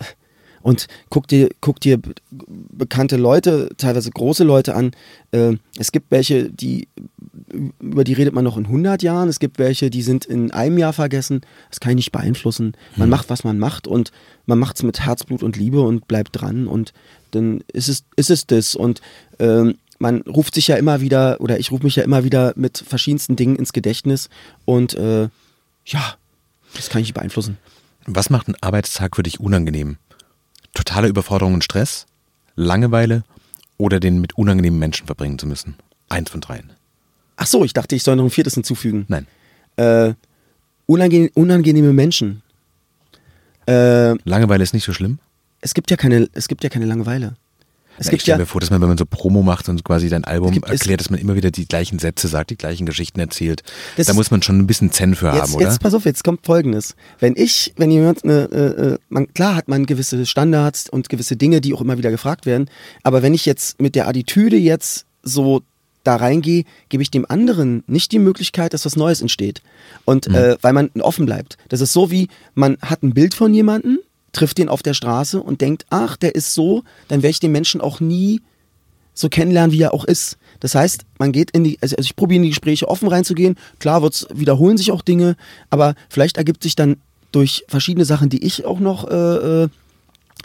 Und 0.66 0.88
guck 1.12 1.28
dir, 1.28 1.50
guck 1.62 1.80
dir 1.80 2.00
bekannte 2.32 3.18
Leute, 3.18 3.70
teilweise 3.78 4.10
große 4.10 4.44
Leute 4.44 4.74
an. 4.74 4.94
Äh, 5.30 5.58
es 5.78 5.92
gibt 5.92 6.10
welche, 6.10 6.50
die, 6.50 6.88
über 7.80 8.04
die 8.04 8.14
redet 8.14 8.34
man 8.34 8.44
noch 8.44 8.58
in 8.58 8.66
100 8.66 9.04
Jahren. 9.04 9.30
Es 9.30 9.38
gibt 9.38 9.60
welche, 9.60 9.92
die 9.92 10.02
sind 10.02 10.26
in 10.26 10.50
einem 10.50 10.80
Jahr 10.80 10.92
vergessen. 10.92 11.42
Das 11.70 11.80
kann 11.80 11.92
ich 11.92 11.98
nicht 11.98 12.12
beeinflussen. 12.12 12.74
Man 12.96 13.10
mhm. 13.10 13.12
macht, 13.12 13.30
was 13.30 13.44
man 13.44 13.60
macht 13.60 13.88
und 13.88 14.12
man 14.48 14.58
macht 14.58 14.78
es 14.78 14.82
mit 14.82 15.06
Herzblut 15.06 15.44
und 15.44 15.56
Liebe 15.56 15.82
und 15.82 16.08
bleibt 16.08 16.42
dran 16.42 16.66
und 16.66 16.94
dann 17.30 17.64
ist 17.72 17.88
es, 17.88 18.04
ist 18.16 18.32
es 18.32 18.48
das. 18.48 18.74
Und 18.74 19.02
ähm, 19.38 19.76
man 20.06 20.22
ruft 20.22 20.54
sich 20.54 20.68
ja 20.68 20.76
immer 20.76 21.02
wieder, 21.02 21.42
oder 21.42 21.60
ich 21.60 21.72
rufe 21.72 21.84
mich 21.84 21.96
ja 21.96 22.04
immer 22.04 22.24
wieder 22.24 22.54
mit 22.56 22.78
verschiedensten 22.78 23.36
Dingen 23.36 23.56
ins 23.56 23.74
Gedächtnis 23.74 24.30
und 24.64 24.94
äh, 24.94 25.30
ja, 25.84 26.16
das 26.76 26.90
kann 26.90 27.02
ich 27.02 27.08
nicht 27.08 27.16
beeinflussen. 27.16 27.58
Was 28.06 28.30
macht 28.30 28.48
ein 28.48 28.56
Arbeitstag 28.62 29.16
für 29.16 29.24
dich 29.24 29.40
unangenehm? 29.40 29.98
Totale 30.76 31.08
Überforderung 31.08 31.56
und 31.56 31.64
Stress? 31.64 32.06
Langeweile? 32.56 33.24
Oder 33.78 34.00
den 34.00 34.22
mit 34.22 34.38
unangenehmen 34.38 34.78
Menschen 34.78 35.08
verbringen 35.08 35.40
zu 35.40 35.48
müssen? 35.48 35.74
Eins 36.08 36.30
von 36.30 36.40
dreien. 36.40 36.70
Ach 37.38 37.48
so, 37.48 37.66
ich 37.66 37.74
dachte, 37.74 37.96
ich 37.96 38.04
soll 38.04 38.16
noch 38.16 38.26
ein 38.26 38.30
viertes 38.30 38.54
hinzufügen. 38.54 39.06
Nein. 39.08 39.26
Äh, 39.78 40.14
unange 40.86 41.32
unangenehme 41.34 41.94
Menschen. 41.94 42.44
Äh, 43.68 44.14
Langeweile 44.24 44.62
ist 44.62 44.76
nicht 44.76 44.86
so 44.86 44.94
schlimm? 44.94 45.18
Es 45.62 45.74
gibt 45.74 45.90
ja 45.90 45.98
keine, 45.98 46.30
es 46.34 46.48
gibt 46.48 46.64
ja 46.64 46.70
keine 46.70 46.86
Langeweile. 46.86 47.38
Es 47.98 48.08
Na, 48.08 48.12
gibt 48.12 48.14
ich 48.14 48.22
stelle 48.24 48.36
ja, 48.36 48.40
mir 48.40 48.46
vor, 48.46 48.62
dass 48.62 48.70
man, 48.70 48.82
wenn 48.82 48.90
man 48.90 48.98
so 48.98 49.06
Promo 49.06 49.42
macht 49.42 49.70
und 49.70 49.84
quasi 49.84 50.10
dein 50.10 50.24
Album 50.24 50.52
gibt, 50.52 50.68
erklärt, 50.68 51.00
dass 51.00 51.10
man 51.10 51.20
immer 51.20 51.36
wieder 51.36 51.52
die 51.52 51.68
gleichen 51.68 52.00
Sätze 52.00 52.28
sagt, 52.28 52.50
die 52.50 52.58
gleichen 52.58 52.86
Geschichten 52.86 53.20
erzählt. 53.20 53.64
Da 53.98 54.14
muss 54.14 54.32
man 54.32 54.42
schon 54.42 54.60
ein 54.60 54.68
bisschen 54.68 54.92
Zen 54.92 55.16
für 55.16 55.28
jetzt, 55.28 55.42
haben, 55.42 55.54
oder? 55.54 55.68
Jetzt 55.68 55.80
pass 55.80 55.94
auf, 55.94 56.06
jetzt 56.06 56.24
kommt 56.24 56.46
Folgendes. 56.46 56.96
Wenn 57.20 57.36
ich, 57.38 57.74
wenn 57.78 57.92
jemand, 57.92 58.24
eine, 58.24 58.50
äh, 58.52 58.58
äh, 58.94 58.98
man, 59.10 59.34
klar 59.34 59.56
hat 59.56 59.68
man 59.68 59.86
gewisse 59.86 60.26
Standards 60.26 60.90
und 60.90 61.10
gewisse 61.10 61.38
Dinge, 61.38 61.62
die 61.62 61.74
auch 61.74 61.82
immer 61.82 61.98
wieder 61.98 62.12
gefragt 62.12 62.46
werden, 62.46 62.70
aber 63.04 63.22
wenn 63.22 63.34
ich 63.34 63.46
jetzt 63.46 63.82
mit 63.82 63.96
der 63.96 64.08
Attitüde 64.08 64.58
jetzt 64.58 65.06
so 65.24 65.62
da 66.06 66.16
reingehe, 66.18 66.64
gebe 66.90 67.04
ich 67.04 67.12
dem 67.12 67.26
anderen 67.30 67.84
nicht 67.88 68.12
die 68.12 68.20
Möglichkeit, 68.20 68.74
dass 68.74 68.86
was 68.86 68.96
Neues 68.96 69.22
entsteht. 69.22 69.62
Und 70.06 70.28
mhm. 70.30 70.36
äh, 70.36 70.58
weil 70.62 70.74
man 70.74 70.90
offen 71.00 71.26
bleibt. 71.26 71.58
Das 71.70 71.82
ist 71.82 71.94
so 71.94 72.12
wie, 72.12 72.28
man 72.54 72.78
hat 72.82 73.04
ein 73.04 73.14
Bild 73.14 73.34
von 73.34 73.54
jemandem, 73.54 74.00
trifft 74.36 74.58
den 74.58 74.70
auf 74.70 74.84
der 74.84 74.94
Straße 74.94 75.42
und 75.42 75.62
denkt, 75.62 75.86
ach, 75.90 76.18
der 76.18 76.36
ist 76.36 76.54
so, 76.54 76.84
dann 77.08 77.24
werde 77.24 77.32
ich 77.32 77.40
den 77.40 77.52
Menschen 77.52 77.82
auch 77.82 78.00
nie 78.00 78.42
so 79.14 79.30
kennenlernen, 79.30 79.72
wie 79.72 79.82
er 79.82 79.94
auch 79.94 80.04
ist. 80.04 80.38
Das 80.60 80.76
heißt, 80.76 81.06
man 81.18 81.32
geht 81.32 81.52
in 81.52 81.64
die, 81.64 81.78
also 81.82 81.96
ich 81.98 82.16
probiere 82.16 82.38
in 82.38 82.44
die 82.44 82.50
Gespräche 82.50 82.88
offen 82.90 83.08
reinzugehen. 83.08 83.56
Klar 83.80 84.02
wird's, 84.02 84.28
wiederholen 84.34 84.78
sich 84.78 84.92
auch 84.92 85.02
Dinge, 85.02 85.38
aber 85.70 85.96
vielleicht 86.10 86.38
ergibt 86.38 86.64
sich 86.64 86.76
dann 86.76 86.98
durch 87.32 87.64
verschiedene 87.68 88.06
Sachen, 88.06 88.30
die 88.30 88.44
ich 88.46 88.66
auch 88.66 88.80
noch, 88.80 89.10
äh, 89.10 89.64
äh 89.64 89.70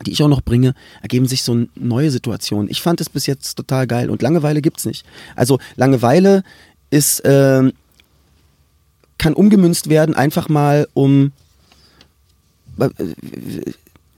die 0.07 0.13
ich 0.13 0.23
auch 0.23 0.29
noch 0.29 0.41
bringe, 0.41 0.73
ergeben 1.03 1.27
sich 1.27 1.43
so 1.43 1.67
neue 1.75 2.11
Situationen. 2.11 2.71
Ich 2.71 2.81
fand 2.81 3.03
es 3.03 3.11
bis 3.11 3.27
jetzt 3.27 3.57
total 3.57 3.87
geil 3.87 4.09
und 4.09 4.23
Langeweile 4.23 4.63
gibt's 4.63 4.87
nicht. 4.87 5.05
Also 5.37 5.59
Langeweile 5.77 6.43
ist, 6.91 7.21
äh, 7.21 7.71
kann 9.19 9.35
umgemünzt 9.35 9.91
werden, 9.91 10.15
einfach 10.15 10.49
mal 10.49 10.89
um 10.95 11.33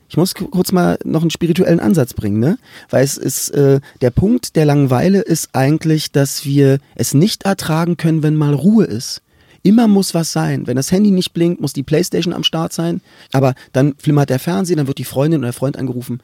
ich 0.09 0.17
muss 0.19 0.35
kurz 0.35 0.73
mal 0.73 0.99
noch 1.05 1.23
einen 1.23 1.31
spirituellen 1.31 1.81
Ansatz 1.81 2.13
bringen, 2.13 2.39
ne? 2.39 2.59
Weil 2.91 3.03
es 3.03 3.17
ist, 3.17 3.49
äh, 3.51 3.81
der 4.03 4.11
Punkt 4.11 4.57
der 4.57 4.67
Langeweile 4.67 5.21
ist 5.21 5.51
eigentlich, 5.55 6.13
dass 6.13 6.45
wir 6.45 6.81
es 6.95 7.15
nicht 7.15 7.45
ertragen 7.45 7.97
können, 7.97 8.23
wenn 8.23 8.37
mal 8.37 8.53
Ruhe 8.53 8.85
ist. 8.85 9.23
Immer 9.63 9.89
muss 9.89 10.13
was 10.13 10.33
sein. 10.33 10.67
Wenn 10.67 10.77
das 10.77 10.93
Handy 10.93 11.11
nicht 11.11 11.33
blinkt, 11.33 11.63
muss 11.63 11.73
die 11.73 11.83
Playstation 11.83 12.35
am 12.35 12.45
Start 12.45 12.75
sein. 12.75 13.01
Aber 13.33 13.55
dann 13.73 13.95
flimmert 13.97 14.29
der 14.29 14.39
Fernseher, 14.39 14.77
dann 14.77 14.87
wird 14.87 14.99
die 14.99 15.05
Freundin 15.05 15.41
oder 15.41 15.49
der 15.49 15.53
Freund 15.55 15.79
angerufen. 15.79 16.21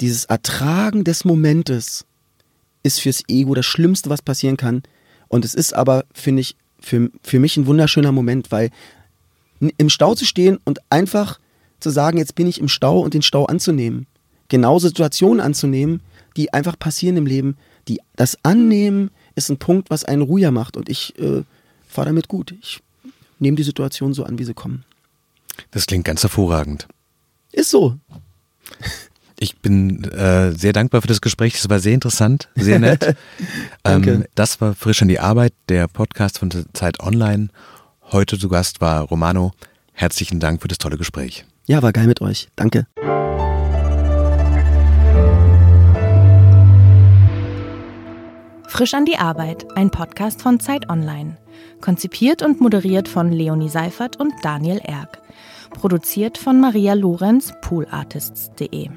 Dieses 0.00 0.24
Ertragen 0.24 1.04
des 1.04 1.24
Momentes 1.24 2.06
ist 2.82 3.00
fürs 3.00 3.22
Ego 3.28 3.54
das 3.54 3.66
Schlimmste, 3.66 4.10
was 4.10 4.22
passieren 4.22 4.56
kann. 4.56 4.82
Und 5.28 5.44
es 5.44 5.54
ist 5.54 5.72
aber, 5.72 6.04
finde 6.12 6.40
ich, 6.40 6.56
für, 6.80 7.10
für 7.22 7.38
mich 7.38 7.56
ein 7.56 7.66
wunderschöner 7.66 8.10
Moment, 8.10 8.50
weil 8.50 8.70
im 9.60 9.88
Stau 9.88 10.16
zu 10.16 10.24
stehen 10.24 10.58
und 10.64 10.80
einfach 10.90 11.38
zu 11.80 11.90
sagen, 11.90 12.18
jetzt 12.18 12.34
bin 12.34 12.46
ich 12.46 12.60
im 12.60 12.68
Stau 12.68 13.00
und 13.00 13.14
den 13.14 13.22
Stau 13.22 13.46
anzunehmen. 13.46 14.06
Genau 14.48 14.78
Situationen 14.78 15.40
anzunehmen, 15.40 16.00
die 16.36 16.52
einfach 16.52 16.78
passieren 16.78 17.16
im 17.16 17.26
Leben. 17.26 17.56
Die, 17.88 18.00
das 18.16 18.38
Annehmen 18.42 19.10
ist 19.34 19.50
ein 19.50 19.58
Punkt, 19.58 19.90
was 19.90 20.04
einen 20.04 20.22
ruhiger 20.22 20.50
macht 20.50 20.76
und 20.76 20.88
ich 20.88 21.18
äh, 21.18 21.42
fahre 21.86 22.06
damit 22.08 22.28
gut. 22.28 22.54
Ich 22.60 22.80
nehme 23.38 23.56
die 23.56 23.62
Situation 23.62 24.12
so 24.12 24.24
an, 24.24 24.38
wie 24.38 24.44
sie 24.44 24.54
kommen. 24.54 24.84
Das 25.70 25.86
klingt 25.86 26.04
ganz 26.04 26.22
hervorragend. 26.22 26.86
Ist 27.52 27.70
so. 27.70 27.96
Ich 29.38 29.58
bin 29.58 30.04
äh, 30.04 30.52
sehr 30.52 30.72
dankbar 30.72 31.00
für 31.00 31.08
das 31.08 31.20
Gespräch. 31.20 31.54
Es 31.54 31.68
war 31.70 31.80
sehr 31.80 31.94
interessant, 31.94 32.48
sehr 32.56 32.78
nett. 32.78 33.16
Danke. 33.82 34.12
Ähm, 34.12 34.24
das 34.34 34.60
war 34.60 34.74
Frisch 34.74 35.00
an 35.00 35.08
die 35.08 35.18
Arbeit, 35.18 35.54
der 35.68 35.88
Podcast 35.88 36.38
von 36.38 36.50
Zeit 36.74 37.00
Online. 37.00 37.48
Heute 38.12 38.38
zu 38.38 38.48
Gast 38.48 38.80
war 38.80 39.02
Romano. 39.02 39.52
Herzlichen 39.92 40.40
Dank 40.40 40.62
für 40.62 40.68
das 40.68 40.78
tolle 40.78 40.98
Gespräch. 40.98 41.44
Ja, 41.70 41.84
war 41.84 41.92
geil 41.92 42.08
mit 42.08 42.20
euch. 42.20 42.48
Danke. 42.56 42.84
Frisch 48.66 48.92
an 48.94 49.04
die 49.04 49.18
Arbeit, 49.18 49.68
ein 49.76 49.92
Podcast 49.92 50.42
von 50.42 50.58
Zeit 50.58 50.90
Online. 50.90 51.36
Konzipiert 51.80 52.42
und 52.42 52.60
moderiert 52.60 53.06
von 53.06 53.30
Leonie 53.30 53.68
Seifert 53.68 54.16
und 54.16 54.32
Daniel 54.42 54.80
Erck. 54.82 55.22
Produziert 55.70 56.38
von 56.38 56.58
Maria 56.58 56.94
Lorenz, 56.94 57.54
poolartists.de. 57.60 58.90